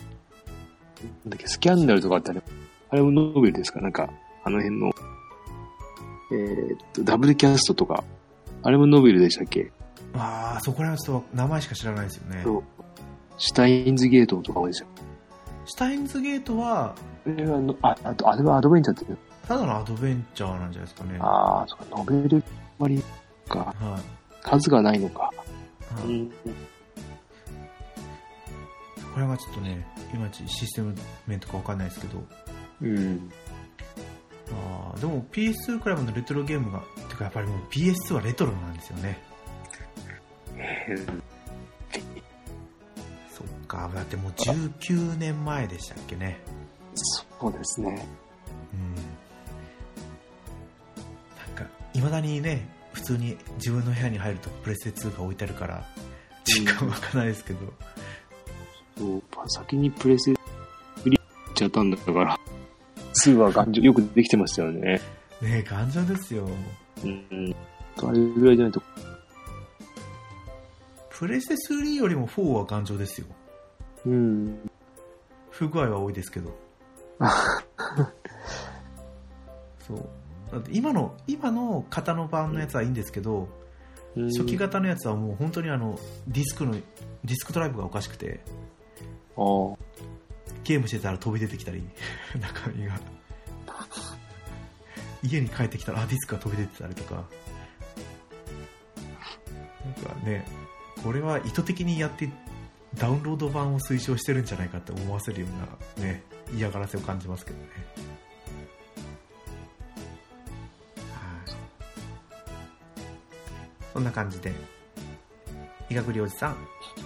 [1.25, 2.43] なんだっけ、スキャンダルとかあったね。
[2.91, 3.81] あれもノーベルですか？
[3.81, 4.09] なんか、
[4.45, 4.93] あの辺の、
[6.33, 8.05] えーっと、ダブルキャストとか、
[8.63, 9.73] あれもノーベルでしたっけ？
[10.15, 12.41] ああ、そこら辺はちょっと名前しか知らないですよね。
[12.45, 12.63] そう
[13.37, 14.87] シュタインズゲートとかもでした。
[15.67, 16.95] シュタインズゲートは、
[17.27, 21.19] あれはの、あ、あと、あれはアドベンチャーっていうただのアドベンチャーなんじゃないですかね。
[21.19, 22.43] はああ、そうか、ノベル
[22.79, 23.03] 割
[23.49, 23.75] か。
[23.81, 23.85] い。
[24.43, 25.23] 数がないのか。
[25.23, 25.31] は
[26.07, 26.31] いうん。
[29.13, 30.95] これはちょっとね、いまいちシステム
[31.27, 32.25] 面とかわかんないですけど、
[32.83, 33.31] うん。
[34.51, 39.23] あーでも PS2 くらいまでレトロゲームが、てかやっぱりもう PS2 はレトロなんですよね。
[43.75, 46.39] か、だってもう19年前でしたっけね。
[46.95, 48.07] そうですね。
[48.73, 48.95] うん。
[48.95, 49.03] な
[51.53, 55.85] んか、未だにね、普通に自分の部屋に入るとプレステ2が置いてあるから、
[56.45, 57.61] 時間わかんないですけど、
[58.97, 62.39] そう、先にプレス売りっちゃったんだから、
[63.25, 65.01] 2は頑丈、よくできてましたよね。
[65.43, 66.49] ね頑丈ですよ。
[67.03, 67.57] うん。
[68.03, 68.83] あれぐらいじゃないと、
[71.11, 73.27] プレステ3よりも4は頑丈ですよ。
[74.07, 74.71] うん。
[75.51, 76.57] 不具合は多いですけど。
[79.87, 80.09] そう。
[80.53, 83.49] だって今の、今の型の版のやつはいいんですけど、
[84.15, 88.41] 初期型のやつはもう本当にあの、ディスクの、ディスクドライブがおかしくて。
[90.65, 91.83] ゲームしてたら飛び出てきたり、
[92.41, 92.99] 中身が。
[95.23, 97.25] 家に帰ってきたら、あ、ディスクが飛び出てたりとか。
[99.85, 100.47] なんかね、
[101.03, 102.31] これは意図的にやって、
[102.99, 105.47] ダウンロード版を推奨してるんじゃないかって思わせるよ
[105.97, 106.23] うなね、
[106.57, 107.69] 嫌がらせを感じますけどね。
[110.97, 111.55] はい。
[113.93, 114.53] そんな感じで、
[115.91, 116.57] 医学療おじさん、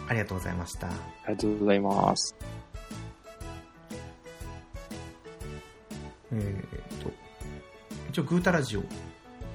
[0.09, 0.89] ありがとうございました。
[0.89, 0.91] あ
[1.29, 2.37] りがとうございます。
[6.31, 7.11] えー、と、
[8.11, 8.81] 一応、グータラジオ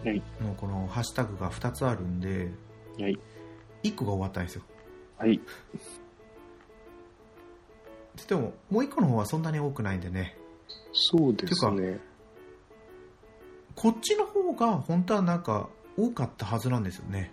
[0.06, 2.52] はいのこのハッシュタグが2つあるんで、
[3.00, 3.18] はい。
[3.84, 4.64] 1個が終わったんですよ。
[5.18, 5.40] はい。
[8.28, 10.38] でも、もう1個の方はそんなに多くないんでね、
[10.94, 12.00] そうですね。
[13.76, 17.32] こっちの方が本当はなんか多かったはずなんですよね。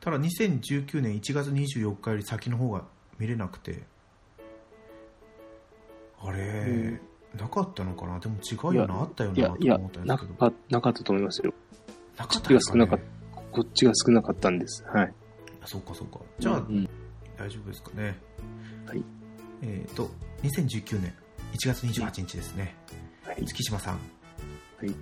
[0.00, 2.84] ただ2019年1月24日より先の方が
[3.18, 3.82] 見れなくて、
[6.20, 7.00] あれ、ん
[7.38, 8.18] なかったのかな？
[8.20, 10.34] でも違うよな、あったよな、と思ったんでなすけど。
[10.34, 11.52] か、なかったと思いますよ。
[12.16, 13.04] なこっちが少なかっね
[13.34, 13.40] た。
[13.52, 14.82] こっちが少なかったんです。
[14.84, 15.14] はい。
[15.60, 16.20] あそうかそうか。
[16.38, 16.88] じゃあ、うん
[17.36, 18.16] 大丈夫ですかね。
[18.86, 19.04] はい。
[19.62, 20.10] えっ、と、
[20.42, 21.14] 2019年
[21.54, 22.74] 1月28日ですね。
[23.24, 23.44] はい。
[23.44, 23.94] 月島さん。
[24.78, 24.94] はい。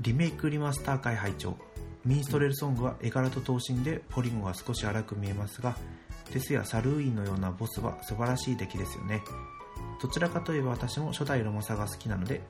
[0.00, 1.56] リメイクリマスター会拝聴
[2.04, 5.76] ミンストレルソングは絵柄と頭身でポリゴンが少し荒く見えますが
[6.32, 9.22] デスやサルーインのようなボスは素晴らしい出来ですよね
[10.00, 12.40] どちらかといえば私も初代ロマサが好きなので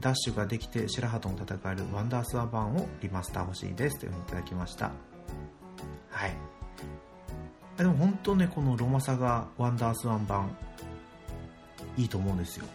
[0.00, 4.90] ダッシュができて白羽とも戦えるワンダースワン版をリマスター欲しいですというふうにいただきました
[6.10, 6.36] はい
[7.82, 10.56] でも本当ねこのロマサガワンダースワン版
[11.96, 12.66] いいと思うんですよ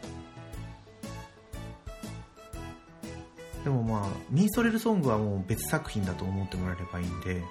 [3.63, 7.43] でもまあ、ミンストレルソングはもう別作品だと思ってもらえればいいんで、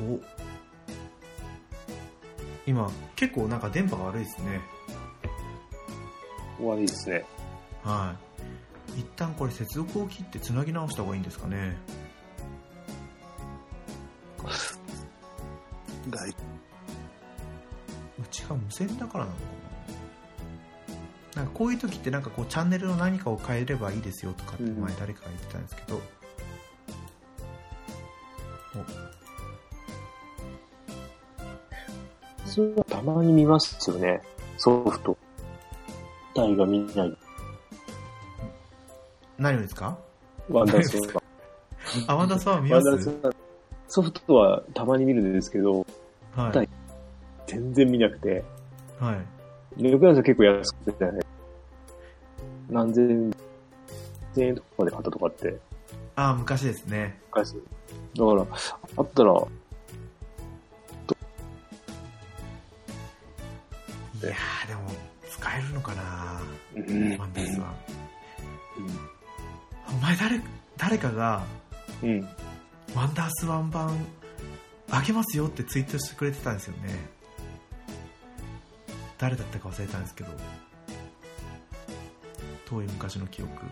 [0.00, 0.18] お
[2.66, 4.60] 今、結構なんか電波が悪いですね。
[6.56, 7.26] 終わりですね。
[7.84, 8.14] は
[8.96, 9.00] い。
[9.00, 11.76] 一旦これ接続を切って繋ぎ直した方がいいんですかね。
[16.10, 16.32] がう
[18.30, 19.42] ちが無線だからなのか
[21.36, 21.42] な。
[21.42, 26.00] なんかこういう時ってなんかこうチャンネルの何かを変えればいいですよとかってうん前誰かが言ってたんですけど、
[32.44, 34.20] それはたまに見ますよね。
[34.58, 35.16] ソフト。
[36.34, 37.16] 体が見ない。
[39.38, 39.96] 何をですか
[40.50, 41.22] ワンダースワンバ
[42.06, 42.90] あ、ワンダースワン見ます？
[42.90, 43.34] ンダースワン
[43.92, 45.84] ソフトはたまに見るんですけど、
[46.34, 46.68] はい。
[47.46, 48.42] 全然見なくて。
[48.98, 49.82] はい。
[49.82, 51.20] レクランス結構安くてね。
[52.70, 53.30] 何千
[54.34, 55.58] 千円とかで買ったとかって、
[56.16, 57.20] ああ、昔ですね。
[57.30, 57.54] 返す。
[57.54, 58.46] だから、
[58.96, 59.34] あったら、い
[64.24, 64.80] やー、でも、
[65.28, 66.40] 使えるのかな
[66.76, 67.74] うんワンダースワン。
[69.86, 70.40] お前誰、
[70.78, 71.44] 誰かが、
[72.02, 72.26] うん。
[72.94, 73.90] ワンダースワン版、
[74.90, 76.90] あげますよってツイートしてくれてたんですよね。
[79.18, 80.30] 誰だったか忘れたんですけど。
[82.66, 83.52] 遠い昔の記憶。
[83.52, 83.66] は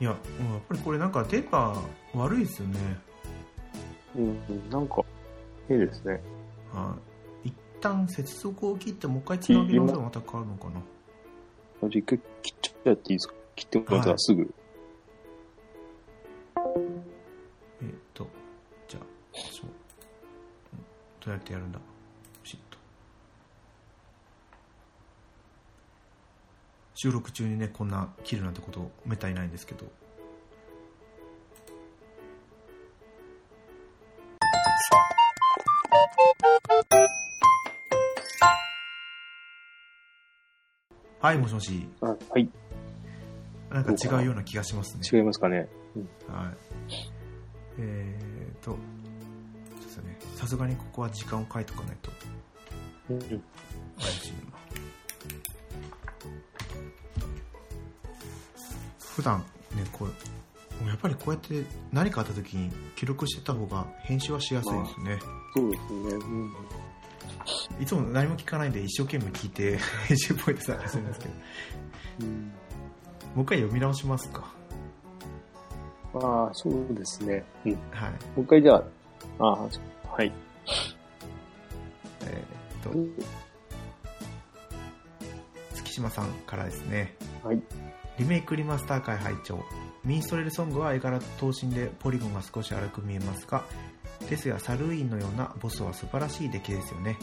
[0.00, 0.02] い。
[0.02, 0.18] いや、やっ
[0.68, 1.82] ぱりこれなんか電波
[2.14, 2.78] 悪いですよね。
[4.16, 4.70] うん。
[4.70, 5.02] なんか、
[5.70, 6.20] いいですね。
[6.72, 6.96] は
[7.44, 7.48] い。
[7.48, 10.80] 一旦接続を切ってもう一回つなげ直せばまた変わるのかな。
[12.84, 13.34] 切っていいですか？
[13.56, 14.54] 切ってもらったらすぐ。
[17.82, 18.26] えっ、と、
[18.88, 19.02] じゃあ、
[19.52, 19.66] そう。
[19.66, 19.72] うん
[21.20, 21.78] どうやってやるんだ？
[22.42, 22.78] ピシッと。
[26.94, 29.86] 収録中にね、こんな切るなんてことめったにないんですけど。
[41.20, 41.88] はい、もしもし。
[42.00, 42.48] あはい。
[43.70, 45.02] なんか違うような気がしますね。
[45.18, 45.68] 違いますかね。
[46.28, 47.08] はい。
[47.78, 50.18] えーと、そうですね。
[50.36, 52.10] さすがにここは時間を書いとかないと
[53.10, 53.18] うん。
[53.20, 54.58] 怪しいな。
[59.00, 59.38] 普段
[59.74, 65.18] ね、こう、やっぱりこうやって何かあった時に記録してた方が編集はしやすいですね。
[65.54, 66.14] そうですね。
[66.14, 66.54] うん。
[67.80, 71.32] いつも何も聞かないで一生懸命聞いて編集ポイント探するんですけど、
[72.20, 72.52] うん、
[73.34, 74.52] もう一回読み直しますか。
[76.14, 77.44] ああ、そうですね。
[77.64, 77.72] うん。
[77.72, 78.10] もはい。
[78.38, 78.82] う一回じゃあ、
[79.38, 79.50] ああ、
[80.12, 80.32] はい。
[82.22, 83.24] えーっと、
[85.74, 87.14] 月島さんからですね。
[87.44, 87.62] はい。
[88.18, 89.60] リメイクリマスター会拝聴
[90.04, 93.62] ミンストレルソングは絵柄と頭身でポリゴンが少し荒く見えますが
[94.28, 97.16] ですがサルーインのようなボスは素晴らしい出来ですよね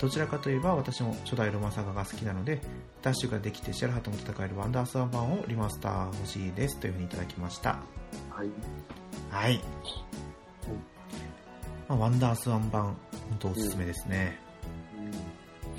[0.00, 2.62] どちらかといえば私も初代ロマサガが好きなので
[3.02, 7.78] ダッシュができてシャルハとも戦えるワンダースワン版をリマスター欲しいですというふうにいただきました。
[8.30, 8.48] はい。
[9.30, 9.60] はい、
[11.86, 12.96] まあ、ワンダースワン版本
[13.38, 14.38] 当おすすめですね、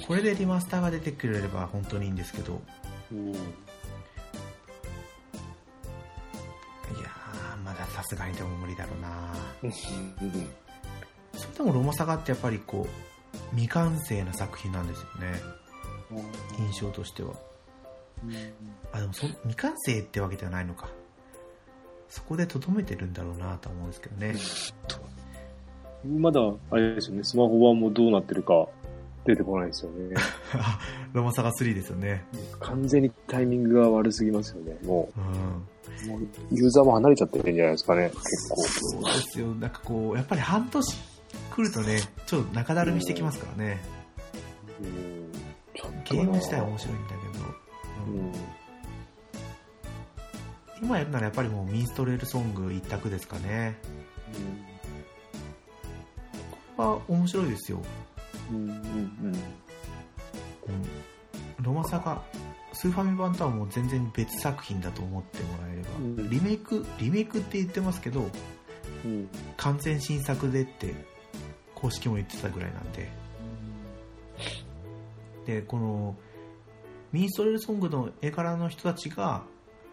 [0.08, 2.62] これでリマスターが出てくれれば本当にいいんですけど。
[3.12, 3.32] うん。
[3.32, 9.34] いやーまださすがにでも無理だろうな。
[9.64, 9.72] うん。
[9.72, 13.11] それでもロマサガってやっぱりこう
[13.52, 15.42] 未完成な作品なんですよね。
[16.60, 17.34] 印象としては。
[18.92, 20.90] あでもそ未完成ってわけではないのか。
[22.10, 24.36] そこでとどめてるんだろうなとは思うんですけどね。
[26.06, 26.42] まだ、
[26.72, 28.68] あれですよね、スマホ版もどうなってるか
[29.26, 30.16] 出てこないですよね。
[30.56, 30.80] あ
[31.14, 32.26] ロマサガ3ですよね。
[32.60, 34.78] 完全にタイミングが悪すぎますよね。
[34.84, 35.22] もう。
[35.22, 36.16] ん。
[36.16, 38.56] う、もうユーザーも離れちゃってるんじゃないですかね、結構。
[38.64, 39.48] そうですよ。
[39.56, 40.98] なんかこうやっぱり半年
[41.52, 43.82] 来るとねちょっと中だるみしてきますからね
[44.82, 45.32] うん。
[46.04, 47.46] ゲなーム自体は面白いんだけど、
[48.08, 48.34] うんうん。
[50.82, 53.78] 今やるならやっぱりもうミンストレールソング一択ですかね
[56.76, 57.82] これは面白いですよ
[58.52, 58.58] うん。
[58.58, 58.70] うん。
[58.70, 58.76] うん。
[58.78, 59.42] うん
[61.62, 62.20] ロマサガ
[62.74, 68.28] スーファミ版とはもう全然別作品だと思ってもらえれば、うんリメイクリメイクって言ってますけど
[69.06, 69.30] うん。
[69.58, 70.96] 完全新作でって
[71.82, 73.10] 公式も言ってたぐらいなんで
[75.46, 76.16] でこの
[77.12, 79.44] ミンストレールソングの絵柄の人たちが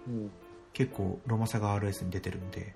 [0.07, 0.31] うん。
[0.79, 2.73] 結構ロマサガ RS に出てるんで、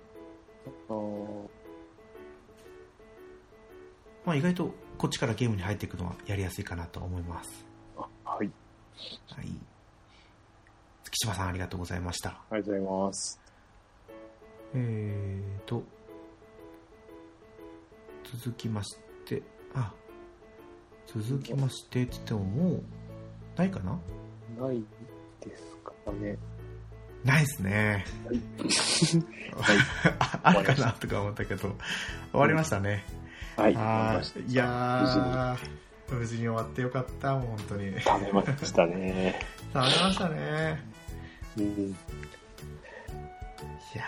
[4.24, 7.64] まあ、意外とこっちからゲームに入っていくのはやりやすいかなと思います
[7.96, 8.50] あはい。
[9.28, 9.46] はい
[11.04, 13.40] 月島さんありがとうございましたありがとうございます。
[14.74, 15.82] えーと、
[18.24, 18.96] 続きまし
[21.06, 22.82] 続きましてって言ってももう、
[23.56, 23.98] ないかな？
[24.58, 24.82] ない
[25.40, 26.38] ですかね。
[27.24, 28.04] ないっすね。
[29.56, 29.76] はい。
[30.18, 31.76] あ あるかなとか思ったけど、
[32.32, 33.04] 終わりましたね。
[33.56, 33.72] はい。
[33.72, 33.74] い
[34.54, 37.90] やー、無事に終わってよかった、もう本当に。
[37.90, 39.40] べましたね。
[39.72, 40.82] 食べましたね。
[41.56, 41.96] うん。
[43.94, 44.04] いや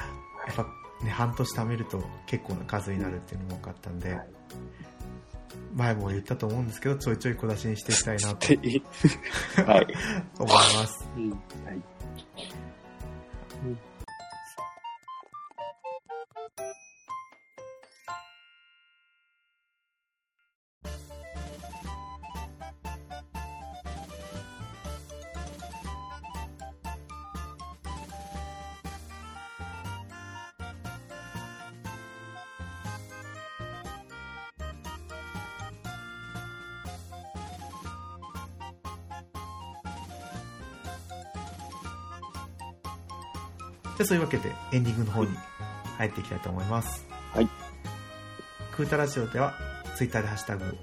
[0.47, 0.67] やっぱ
[1.05, 4.29] ね半年貯めると結構な数になるっていうのも分かったんで、はい
[5.75, 9.87] 前も言ったと思うんですけどちょいちょい小出しにしていきたいなと ではい。
[10.39, 11.39] 思いますうんはい。
[43.97, 45.31] じゃあそういうわけでエンディングの方に
[45.99, 47.07] 入っていきたいと思います。
[47.33, 47.49] はい。
[48.77, 49.55] グータラジオでは
[49.97, 50.77] ツイッターでハッシュタグ、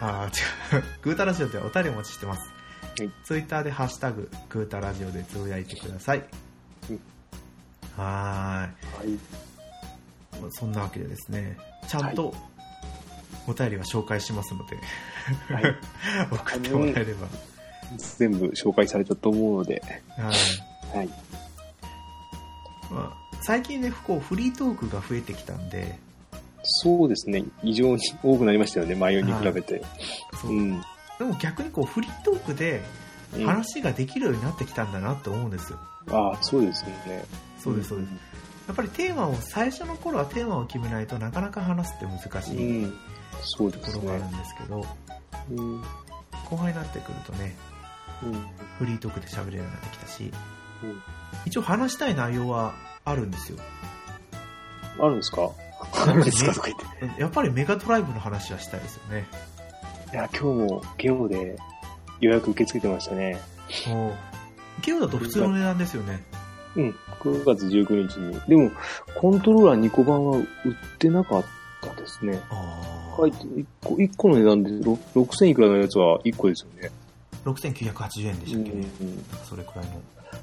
[0.00, 2.40] あー違う、 グータラジオではお便りお待ちしてます。
[2.40, 6.24] はいツイッターでハッシュタグ、グータラジオでつぶやいてください。
[6.90, 7.00] うん
[7.96, 8.68] はは
[9.04, 9.06] い。
[9.06, 9.18] ーい。
[10.50, 11.56] そんなわけでですね、
[11.88, 12.34] ちゃんと
[13.46, 14.76] お便りは紹介しますので、
[15.54, 15.76] はい。
[16.30, 17.28] 送ってもらえれば。
[17.98, 19.82] 全部紹介されたと思うので、
[20.16, 20.32] は
[20.94, 20.96] い。
[20.96, 21.08] はい。
[23.42, 25.98] まあ、最近ね、こうフリートークが増えてきたんで、
[26.62, 27.44] そうですね。
[27.64, 29.82] 異常に多くなりましたよね、前に比べて。
[30.40, 30.80] そううん。
[31.18, 32.82] でも逆にこうフリートークで
[33.36, 35.78] うん話ができるようになってきたんだなって思うんですよ。
[36.10, 37.24] ああ、そうですね。
[37.58, 38.10] そうです、そうです。
[38.68, 42.94] やっぱりテーマを、最初の頃はテーマを決めないとなかなか話すって難しういん。
[43.42, 44.00] そうでとすね。
[44.02, 44.86] ころがあるんですけど、
[45.50, 45.58] うん。
[45.58, 45.82] うん。
[46.48, 47.56] 後輩になってくるとね、
[48.22, 48.32] うん。
[48.78, 50.32] フリートークで喋れるようになってきたし、
[50.84, 51.02] うん
[51.46, 53.58] 一応話したい内容はあるんですよ。
[54.98, 55.50] あるんですか？
[56.06, 56.52] あるんですか？
[56.54, 57.20] とか言って。
[57.20, 59.26] やっぱりメガドライブの話はしたいですよね。
[60.12, 61.56] いや、今日もゲオで
[62.20, 63.40] 予約受け付けてましたね。
[63.88, 64.12] もう、
[64.82, 66.22] ゲオだと普通の値段ですよね。
[66.76, 66.94] うん。
[67.20, 68.40] 9月19日に。
[68.48, 68.70] でも、
[69.16, 70.46] コントローラー2個版は売っ
[70.98, 71.44] てなかっ
[71.80, 72.40] たですね。
[72.50, 76.90] あ書いて、1個、一個の値段でろ6000いくらのやつは1個ですよね。
[77.44, 78.86] あ、6980円でしたっけ、うん
[79.44, 79.92] それくらいの。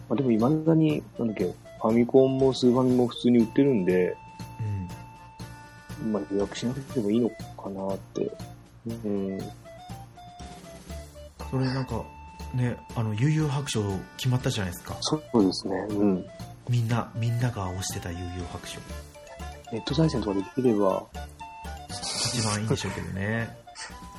[0.10, 4.18] まあ、でも未だに、なんだっけ、ファミコンもスーファミも普通に売ってるんで、
[6.02, 6.12] うん。
[6.12, 8.32] まあ予約しなくてもいいのかなって。
[8.86, 9.40] うん。
[11.50, 12.04] それなんか、
[12.54, 13.84] ね、あの、悠々白書
[14.18, 14.98] 決まったじゃないですか。
[15.02, 15.76] そうですね。
[15.90, 16.26] うん。
[16.70, 18.80] みんな、みんなが推してた悠々白書。
[19.72, 21.06] ネット対戦とかできれば、
[21.90, 23.58] 一番いいんでしょうけどね。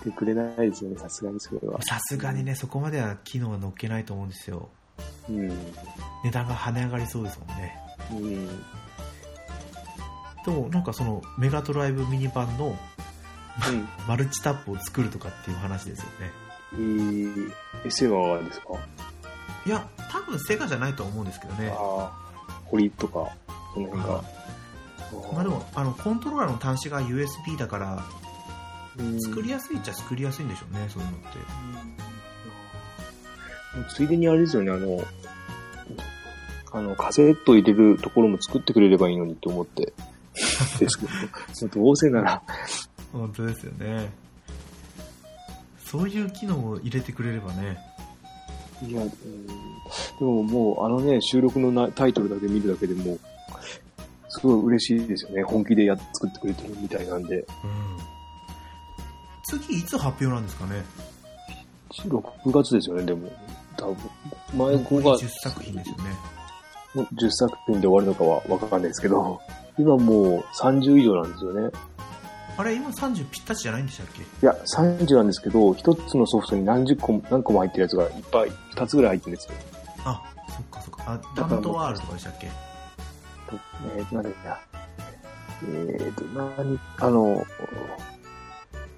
[0.01, 1.81] してくれないですよね、さすがにそれは。
[1.83, 4.71] さすがにね、そこまでは機能は乗っけないと思うんですよ。
[5.29, 5.49] うん。
[6.25, 7.79] 値段が跳ね上がりそうですもんね。
[8.11, 8.47] うん。
[10.45, 13.89] でも、なんかその、メガドライブミニ版のうん。
[14.09, 16.31] マルチタップを作るとかっていう話ですよね。
[16.73, 17.53] えー、
[17.85, 18.75] エセはですか？
[19.67, 21.71] いや、多分セガじゃないと思うんですけどね。
[21.77, 22.13] ああ、
[22.67, 23.29] 堀とか、
[23.75, 24.23] その辺が。
[25.35, 28.05] まあでも、あの、コントローラーの端子が USB だから、
[28.97, 31.39] うん、作りやすいっちゃ作りやすいんでしょうね、そういうのって。
[33.77, 35.03] うんついでにあれですよね、あの、
[36.73, 39.93] あの、カセット入れるところも作ってくれればいいのにと思って。
[40.79, 41.07] ですけ
[41.67, 42.43] ど、どうせなら、
[43.13, 44.11] 本当ですよね。
[45.85, 47.79] そういう機能を入れてくれればね。
[48.87, 49.17] いや、うん、で
[50.21, 53.19] ももうあのね、収録のなタイトルだけ見るだけでも、
[54.29, 55.43] すごい嬉しいですよね。
[55.43, 57.39] 本気でやっ作ってくれてるみたいなんで。
[57.39, 57.47] うん。
[59.45, 60.85] 次、いつ発表なんですかね
[61.91, 63.31] ？6月ですよね、でも。
[63.77, 63.97] 多分。
[64.55, 66.03] 前5残り月10作品ですよね。
[67.15, 69.41] 10作品で終わるのかはわかんないですけど、
[69.79, 71.71] 今もう30以上なんですよね。
[72.57, 74.23] あれ、今30ぴったしじゃないんでしたっけ？
[74.23, 79.55] いや、30なんですけど、一つのソフトに何十個も、何個も入ってるやつがいっぱい、二つぐらい入ってるんですよ。
[80.05, 81.05] あ、そっかそっか。
[81.07, 82.49] あ、ダムトワールとかでしたっけ？
[83.97, 84.59] えーと、なんだっけな。
[85.63, 87.47] えーと、何、あの、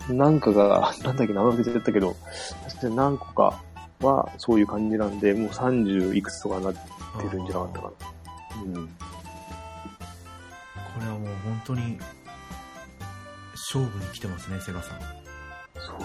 [0.08, 2.16] なんかが、なんだっけ、名前忘れちゃったけど、
[2.68, 3.62] 確かに何個か
[4.03, 6.79] はそういう感じなんで、もう30いくつとかなって
[7.31, 7.90] るんじゃなかったか
[8.57, 8.63] な。
[8.65, 8.75] うん。
[8.75, 8.90] こ
[11.00, 11.98] れはもう本当に、
[13.53, 15.00] 勝負に来てますね、セガさん。
[15.00, 15.07] だ
[15.75, 15.98] そう。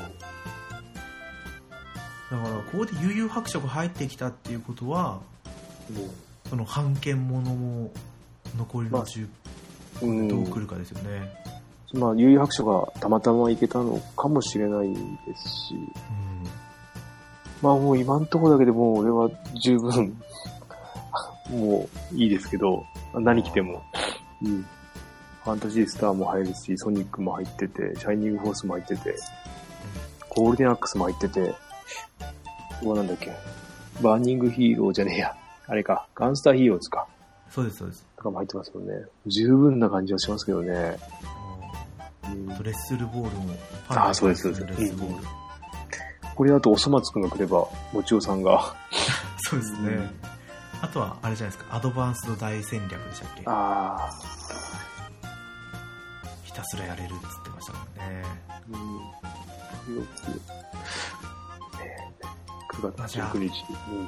[2.30, 5.20] から、ここで悠々白書が入ってきたっていうことは、
[6.50, 7.92] その版権ものも
[8.58, 9.28] 残りの10
[10.02, 10.28] うん。
[10.28, 11.34] どう来るかですよね。
[11.94, 14.98] まあ、悠々白書がたまたま行けたのかもしれないで
[15.36, 16.37] すし、うん。
[17.62, 20.16] まあもう今んとこだけでもう俺は十分、
[21.50, 23.84] もういいですけど、何来ても。
[24.44, 24.66] うん。
[25.44, 29.16] ファンタジースターも入るし、ソニックも入ってて、シャイニングフォースも入ってて、
[30.30, 31.56] ゴールデンアックスも入ってて、こ
[32.84, 33.32] こはなんだっけ、
[34.02, 35.36] バーニングヒーローじゃねえや。
[35.68, 37.08] あれか、ガンスターヒーローズか。
[37.50, 38.06] そうです、そうです。
[38.18, 39.06] とかも入ってますよね。
[39.26, 40.98] 十分な感じはしますけどね。
[42.26, 43.56] うんレッスルボールも。
[43.88, 45.47] あそうですそうですレッスルボール。
[46.38, 48.76] これだとおそ松くんが来れば、もちおさんが。
[49.50, 50.12] そうですね。
[50.84, 53.42] あとは、あれじゃないですか、アドバンスド大戦略でしたっけ？
[53.48, 54.10] あ
[56.44, 58.24] ひたすらやれるっつってましたもんね。
[58.50, 58.62] あ。
[58.70, 59.96] うん。
[59.96, 61.78] よく。
[61.80, 62.14] ね
[62.74, 63.66] 9月19日。
[63.90, 64.08] うん。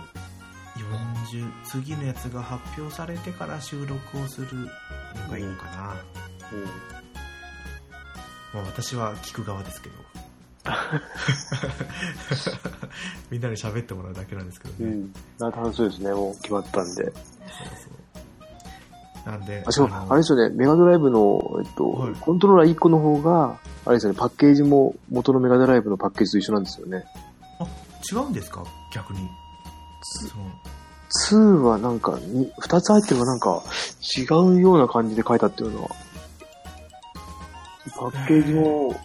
[0.79, 4.67] 40、次のやつが発表されてから収録をするの
[5.31, 5.71] がいいのかな。
[8.53, 9.95] まあ私は聞く側ですけど。
[13.31, 14.91] みんなに喋ってもらうだけなんですけどね。
[14.91, 15.13] うん。
[15.39, 16.11] な楽しそうですね。
[16.13, 16.91] もう決まったんで。
[16.95, 17.13] そうそ
[19.25, 19.29] う。
[19.29, 27.05] なんで、あ、しかも、のあれですよね、メガドライブの、えっと、はいコントローラー1個の方が、あれですよね、パッケージも元のメガドライブのパッケージと一緒なんですよね。
[28.11, 28.63] 違うんですか？
[28.93, 29.19] 逆に。
[30.01, 33.63] その2はなんか、に2つ入ってるのがなんか、
[34.17, 35.89] 違うような感じで書いたっていうのは。
[37.97, 38.95] パッケージも、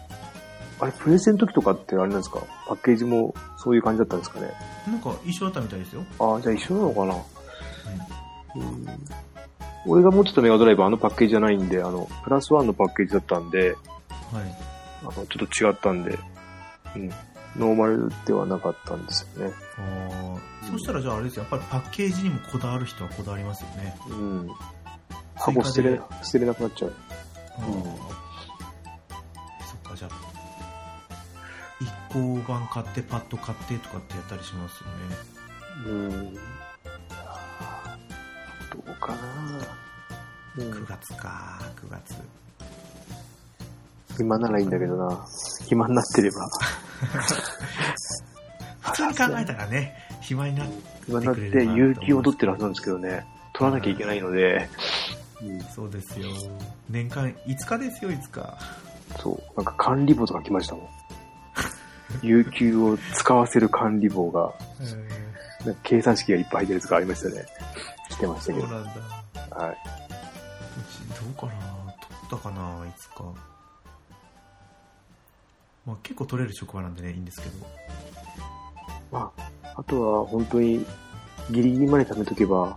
[0.85, 2.41] あれ、プレゼント時とかってあれなんですか？
[2.69, 4.53] パッケージもそういう感じだったんですかね？
[4.87, 6.05] なんか一緒だったみたいですよ。
[6.19, 7.15] ああ、じゃあ一緒なのかな？
[8.57, 8.87] うん。
[9.87, 13.77] 俺が持ってたメガドライブはあのパッケージじゃないんで、あの、プラスワンのパッケージだったんで、はい。
[15.03, 16.19] あの、ちょっと違ったんで、
[16.97, 17.09] うん。
[17.57, 19.55] ノーマルではなかったんですよね。
[19.79, 21.45] あーそしたらじゃああれですよ。
[21.45, 23.97] やっぱりパッケージにもこだわる人はこだわりますよね。
[24.11, 24.51] うん。
[25.37, 26.93] 箱捨てれ、捨てれなくなっちゃう。
[27.69, 30.34] うんそっか、じゃあ、
[32.15, 35.17] 一行版買って、パッド買ってとかってやったりしますよね。
[35.87, 36.35] うん。
[36.35, 36.41] ど
[38.87, 39.19] うかな
[40.59, 42.15] うん9月か、9月。
[44.17, 45.27] 暇ならいいんだけどな。
[45.67, 46.49] 暇になってれば。
[48.81, 50.75] 普通に考えたらね、暇になって、
[51.07, 53.27] 暇になって、有給を取ってるはずなんですけどね。
[53.55, 54.69] 取らなきゃいけないので、
[55.43, 56.29] うん、そうですよ。
[56.89, 58.57] 年間5日ですよ、5日。
[59.21, 59.43] そう。
[59.57, 61.04] なんか管理簿とか来ましたもん。
[62.23, 64.55] 有給を使わせる管理簿が、
[65.65, 67.47] なんか計算式がいっぱい入ってるやつがありましたね。
[68.11, 68.67] 来てましたけど。
[68.67, 68.91] そうなんだ。
[68.91, 69.77] うはい。
[70.91, 71.53] ち、どうかな
[72.01, 72.87] 取ったかな？
[72.87, 73.25] いつか。
[75.87, 77.67] まあ結構取れる職場なんでね、いいんですけど。
[79.13, 80.85] まあ、あとは本当に
[81.51, 82.77] ギリギリまで貯めとけば、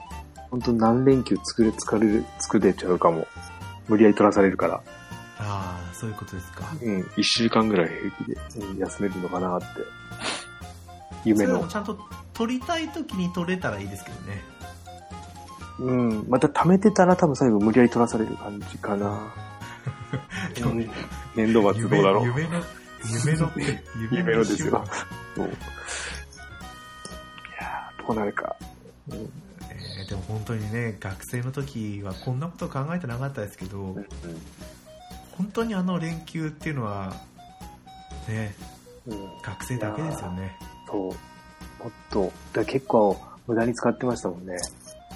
[0.51, 3.27] 本当何連休作れ、作れる、作れちゃうかも。
[3.88, 4.83] 無理やり取らされるから。
[6.00, 6.66] そういうことですか？
[6.82, 9.66] うん、一週間ぐらい平気で、うん休めるのかなって。
[11.26, 11.68] 夢の。
[11.68, 11.98] ちゃんと
[12.34, 14.41] 取りたい時に取れたらいいですけどね。
[15.80, 19.34] うん、また貯めてたら多分最後無理やり取らされる感じかな。
[20.56, 20.89] で もうん
[21.36, 22.26] 年度末どうだろう。
[22.28, 22.64] 夢の、
[23.26, 23.52] 夢の
[24.12, 24.84] 夢のですよ。
[25.36, 25.50] そうい
[27.62, 28.56] やーどうなるか。
[29.10, 34.06] うんえーでも本当にね、学生の時はこんなこと考えてなかったですけど、うん
[35.38, 37.13] 本当にあの連休っていうのは、
[38.27, 38.55] ね、
[39.05, 40.57] うん学生だけですよね。
[40.88, 40.97] そう。
[41.01, 41.11] も
[41.89, 44.55] っと、だ結構無駄に使ってましたもんね。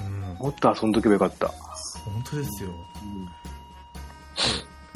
[0.06, 0.46] うん。
[0.46, 1.48] もっと遊んどけばよかった。
[1.48, 2.70] 本当ですよ。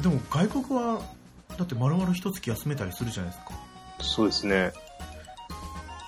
[0.00, 1.00] でも外国は、
[1.58, 3.52] だって丸々一月休めたりするじゃないですか。
[4.00, 4.72] そうですね。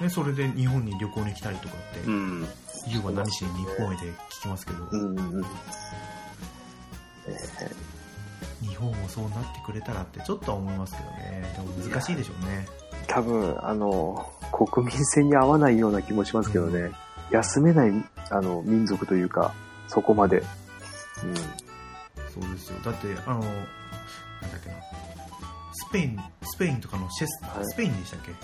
[0.01, 2.47] ね、それで日本に旅行に来たりとかって、ん。
[2.87, 5.45] ユウは何しに日本へで聞きますけど、うんうんうん。
[8.61, 11.53] 日本もそうなってくれたらってちょっとは思いますけどね。
[11.57, 12.67] でも難しいでしょうね。
[13.07, 16.91] 多分、あの、国民性に合わないような気もしますけどね。
[17.31, 17.93] 休めない、
[18.31, 19.55] あの、民族というか、
[19.87, 20.43] そこまで。
[22.33, 22.79] そうですよ。
[22.85, 24.77] だって、あの、なんだっけな。
[25.75, 28.31] スペイン、スペインとかのシェス、はいスペインでしたっけ？
[28.31, 28.35] イ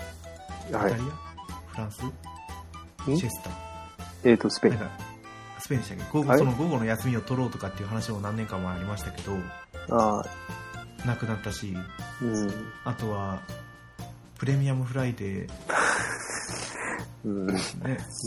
[0.71, 0.93] タリ。
[0.93, 0.97] ア？
[1.67, 2.03] フランス？
[2.03, 3.17] ん？
[3.17, 3.51] シェスタ。
[4.23, 4.79] えっ、と、スペイン。
[5.59, 6.03] スペインでしたっけ？
[6.11, 9.33] 午後はいその午後の休みを取ろうとかっていう話も何年か前ありましたけど、
[9.89, 11.75] なくなったし、
[12.21, 12.51] うん。
[12.83, 13.41] あとは、
[14.37, 15.49] プレミアムフライデー、
[17.25, 17.47] うん。
[17.47, 17.57] ね、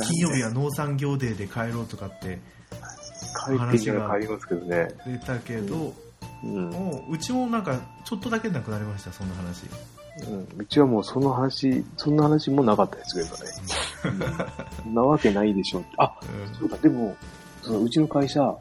[0.08, 2.38] 金曜日は農産業デーで帰ろうとかって
[3.46, 4.88] 帰ってきたら帰りますけどね。
[5.06, 5.94] 出たけど、
[6.42, 6.70] うん。
[6.70, 9.66] もううちもなんかちょっとだけなくなりました、そんな話。
[10.26, 14.38] うん、うちはもうその話、そんな話もなかったですけどね。
[14.86, 15.90] うん、 なわけないでしょうって。
[15.98, 16.12] あ、
[16.58, 17.16] そうか、でも、
[17.62, 18.54] そのうちの会社、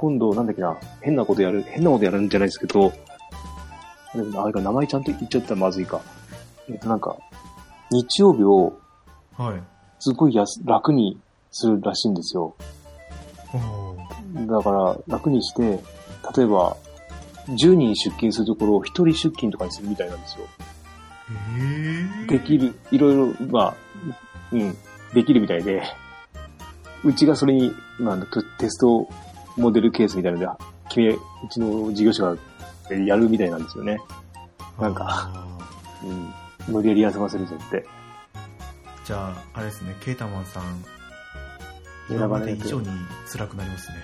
[0.00, 2.92] 今度なんだっけな、変なことやる、変なことやるんじゃないですけど、
[4.14, 6.00] あれか、名前ちゃんと言っちゃったらまずいか。
[6.68, 7.16] えっとなんか、
[7.90, 8.78] 日曜日を
[9.38, 9.62] はい。
[10.00, 11.18] すごい安楽に
[11.50, 12.54] するらしいんですよ。
[14.46, 15.62] だから、楽にして、
[16.36, 16.76] 例えば、
[17.48, 20.46] 10人出勤するところを1人出勤とかにするみたいなんですよ。
[21.56, 23.74] えー、できる、いろいろ、まあ、
[24.52, 24.76] うん、
[25.14, 25.82] できるみたいで。
[27.04, 28.26] うちがそれに、まあ、テ
[28.58, 29.08] テスト
[29.58, 31.18] モデルケースみたいなので、君、う
[31.50, 32.36] ちの事業者が
[32.94, 33.98] やるみたいなんですよね。
[34.80, 35.58] なんかあ
[36.04, 36.72] うん。
[36.72, 37.76] 無理やり休ませるぞって。
[37.76, 40.62] ーじゃあ、あれですね、ケータマンさん、
[42.08, 42.88] 選今まで以上に
[43.30, 43.96] 辛くなりますね。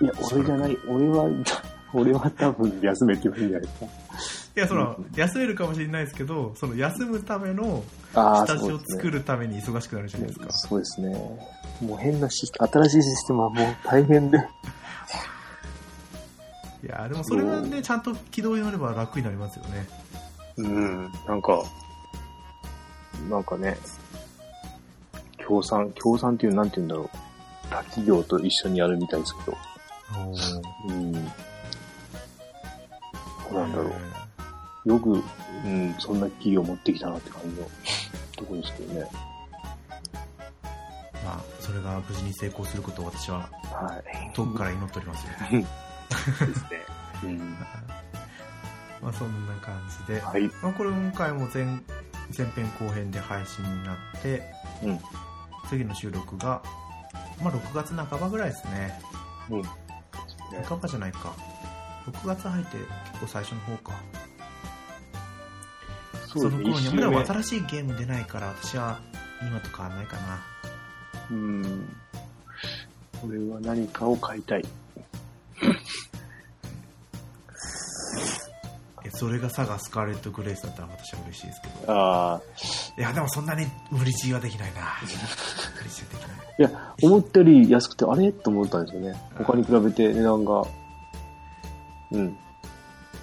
[0.00, 0.78] いや、俺じゃない。
[0.88, 1.26] 俺は、
[1.94, 3.86] 俺は多分休めって言うんじゃないですか。
[4.56, 7.82] いや、その、休めるかもしれないですけど、その休むための
[8.14, 10.50] あ下地を作るために忙しくなるじゃないですか。
[10.50, 11.14] そうですね。
[11.80, 14.38] もう変なシステム、新しいシステムはもう大変で。
[16.82, 19.86] いや、でもそれがね、ちゃんと軌道に乗れば楽になりますよね。
[20.56, 21.12] うん。
[21.28, 21.62] なんか、
[23.30, 23.76] なんかね、
[25.38, 27.10] 協賛、協賛っていうのなんて言うんだろう。
[27.70, 29.56] 他企業と一緒にやるみたいですけど。
[30.88, 31.12] うん。
[31.12, 31.20] ど
[33.50, 33.90] うなんだろ
[34.84, 34.88] う。
[34.88, 37.68] よく、うん、そんな企業持ってきたなって感じの
[38.36, 39.06] とこですけどね。
[41.24, 44.02] まあ、それが無事に成功することを私はは
[44.32, 44.34] い。
[44.34, 45.64] 遠くから祈っておりますよ。
[46.08, 46.86] ですね。
[47.24, 47.56] うん。
[49.00, 50.50] まあ、そんな感じで、はい。
[50.62, 51.64] まあ、これ今回も前
[52.36, 54.42] 前編後編で配信になって、
[54.82, 55.00] うん。
[55.68, 56.62] 次の収録が、
[57.42, 59.00] まあ、6月半ばぐらいですね。
[59.50, 59.62] うん。
[60.64, 61.34] 半ばじゃないか。
[62.06, 63.92] 6月入って結構最初の方か。
[66.26, 69.00] その頃にはまだ目新しいゲーム出ないから、私は
[69.42, 70.42] 今と変わらないかな。
[71.30, 71.96] うん。
[73.20, 74.64] これは何かを買いたい。
[79.10, 81.92] それがサガスカーレット・グレイスだったら私は嬉しいですけど。
[81.92, 82.40] ああ。
[82.98, 84.80] いや、でもそんなに無理強いはできないな。
[85.02, 85.06] 無
[85.82, 86.38] 理強いできない。
[86.58, 88.32] いや、思ったより安くて、あれ？
[88.32, 89.20] と思ったんですよね。
[89.36, 90.66] 他に比べて値段が。
[92.12, 92.36] うん。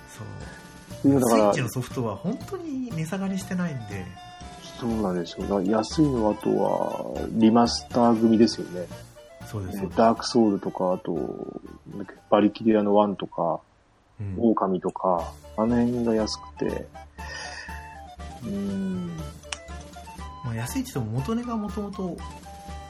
[0.10, 1.12] そう。
[1.12, 4.06] 今だからスイッチ、のソフトは本当に値下がりしてないんで、
[4.80, 5.62] そうなんですよ。
[5.62, 8.88] 安いのはあとは、リマスター組ですよね。
[9.46, 9.82] そうです。
[9.96, 11.62] ダークソウルとか、あと、
[12.30, 13.60] バリキリアの1とか、うん
[14.38, 16.88] 狼とか、あの辺が安くて、
[18.44, 19.08] うーん。
[20.46, 22.18] まあ、安いって言っても元値がもともと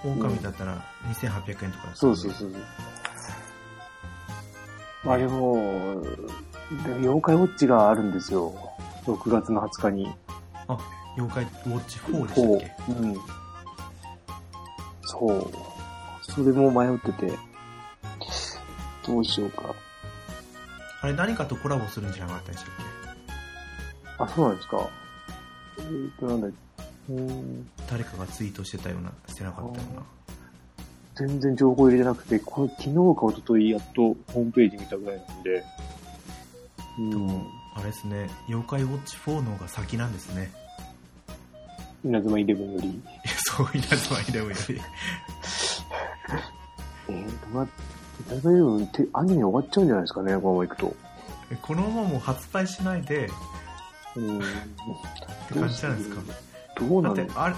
[0.05, 2.61] 狼だったら2800円とかだったんでそうそうそうそう。
[5.03, 6.01] まあでも、
[6.83, 8.53] でも妖怪ウォッチがあるんですよ。
[9.05, 10.13] 6月の20日に。
[11.17, 12.93] 妖怪ウォッチ4でしたっけ？
[12.93, 13.15] うん。
[15.03, 15.51] そう。
[16.21, 17.33] それも迷ってて、
[19.07, 19.73] どうしようか。
[21.01, 22.73] あれ何かとコラボするんじゃなかったでしたっ
[24.19, 24.89] あ、そうなんですか。
[25.77, 26.47] えーと、なんだ
[27.89, 30.03] 誰かがツイートしてたような、してなかったような。
[31.15, 32.95] 全然情報入れてなくて、これ昨日か
[33.31, 35.63] 一昨日やっとホームページ見たぐらいなんで。
[36.99, 37.47] うん。
[37.75, 40.51] あれですね、妖怪ウォッチ4の方が先なんですね。
[42.03, 43.01] 稲妻イレブンより。
[43.45, 44.81] そう、稲妻イレブンより。
[47.09, 48.51] えーと、ま、稲妻イレブ
[48.81, 50.95] ンってアニメ終わっちゃうんじゃないですかね、このまま行くと。
[51.61, 53.29] このままもう発売しないで、
[54.15, 54.37] うん。
[54.39, 54.41] っ
[55.47, 56.21] て感じなんですか？
[56.79, 57.15] どうなん？
[57.15, 57.55] だだって、あれ、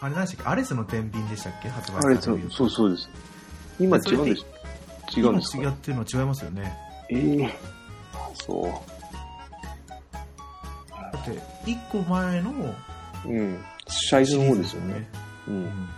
[0.00, 0.50] あれ何でしたっけ？
[0.50, 1.68] アレスの天秤でしたっけ？
[1.68, 3.08] 発売されるそうそうです。
[3.80, 4.46] 今違うんです。
[5.16, 5.58] 違うんですか？
[5.58, 6.76] 今違ってるのは違いますよね。
[7.10, 7.54] ええ
[8.46, 8.68] そだ
[11.18, 11.30] って、
[11.64, 12.74] 1個前のう。
[13.28, 13.58] うん。
[13.88, 15.08] 最初の方ですよね。
[15.48, 15.50] う。
[15.50, 15.88] うんん。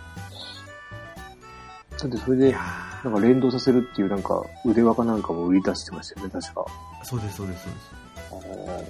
[1.99, 2.59] だってそれいで、や
[3.03, 6.65] なんか連動させるっていうなんか腕輪かなんかも売り出してましたよね、確か。
[7.01, 7.69] ーそうです、そうです、そ
[8.37, 8.87] うです。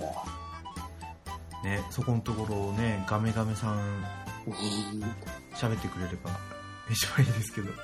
[1.63, 4.03] ね、そこのところをね、ガメガメさん
[5.53, 6.31] 喋ってくれれば
[6.89, 7.75] 一番いいですけど、めっ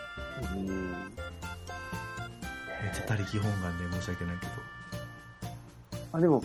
[0.55, 0.93] うん
[2.93, 4.51] ちゃ他力本願で申し訳ないけど。
[6.13, 6.43] あ、でも、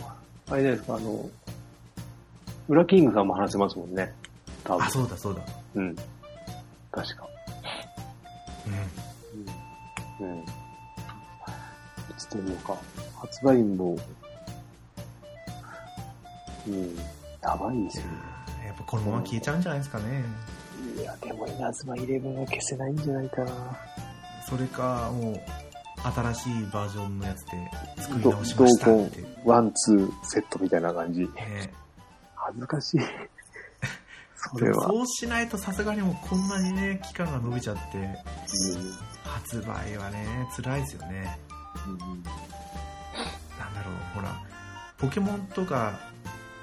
[0.51, 1.31] あれじゃないですか、あの、
[2.69, 4.13] ウラキングさんも話せますもんね。
[4.65, 4.91] 多分あ、。
[4.91, 5.43] そうだ、そうだ。
[5.75, 5.95] うん。
[6.91, 7.28] 確か。
[10.21, 10.31] うん。
[10.31, 10.39] うん。
[10.41, 10.45] い
[12.17, 12.77] つでもか。
[13.21, 13.97] 発売日も、
[16.67, 16.97] うん。
[17.43, 18.11] やばいですよね。
[18.67, 20.25] やっぱこのまま消えちゃうんじゃないですかね。
[20.97, 23.53] いや、でも稲妻イレブンは消せないんじゃないかな。
[24.49, 25.41] それか、もう、
[26.03, 29.23] 新しいバージョンのやつで作りど直しましたって。
[29.23, 31.29] ねワン、ツーセットみたいな感じ。
[32.35, 33.01] 恥ずかしい。
[34.39, 34.89] それは。
[34.89, 38.17] そうしないとさすがにもうこんなにね、期間が伸びちゃって、うん
[39.25, 41.39] 発売はね、辛いですよね。
[41.87, 44.41] うんなんだろう、ほら、
[44.97, 46.01] ポケモンとか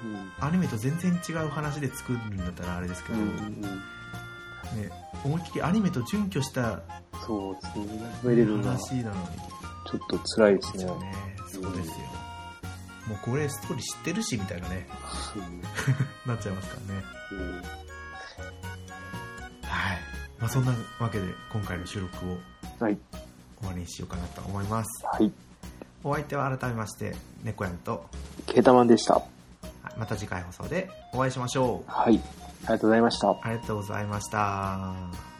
[0.04, 3.82] うんアニメと全然違う話で作るんだったらあれですけど、うんね、うん
[5.24, 6.80] 思いっきりアニメと準拠した
[7.24, 8.06] そうですね。
[8.62, 9.28] 話なのに、
[9.90, 10.86] ちょっと辛いですね。
[11.52, 11.94] そうですよ。
[13.06, 14.86] もうこれストーリー知ってるし、みたいなね、
[16.26, 17.04] なっちゃいますからね。
[19.62, 19.98] はい。
[20.38, 22.38] まあ、そんなわけで今回の収録を
[22.78, 22.98] はい。
[23.58, 25.32] 終わりにしようかなと思いますはい。
[26.04, 28.06] お相手は改めまして猫やんと
[28.46, 29.14] ケータマンでした。
[29.14, 29.24] はい
[29.98, 32.16] また次回放送でお会いしましょうはい。
[32.16, 32.18] あ
[32.62, 33.30] りがとうございました。
[33.30, 35.35] ありがとうございました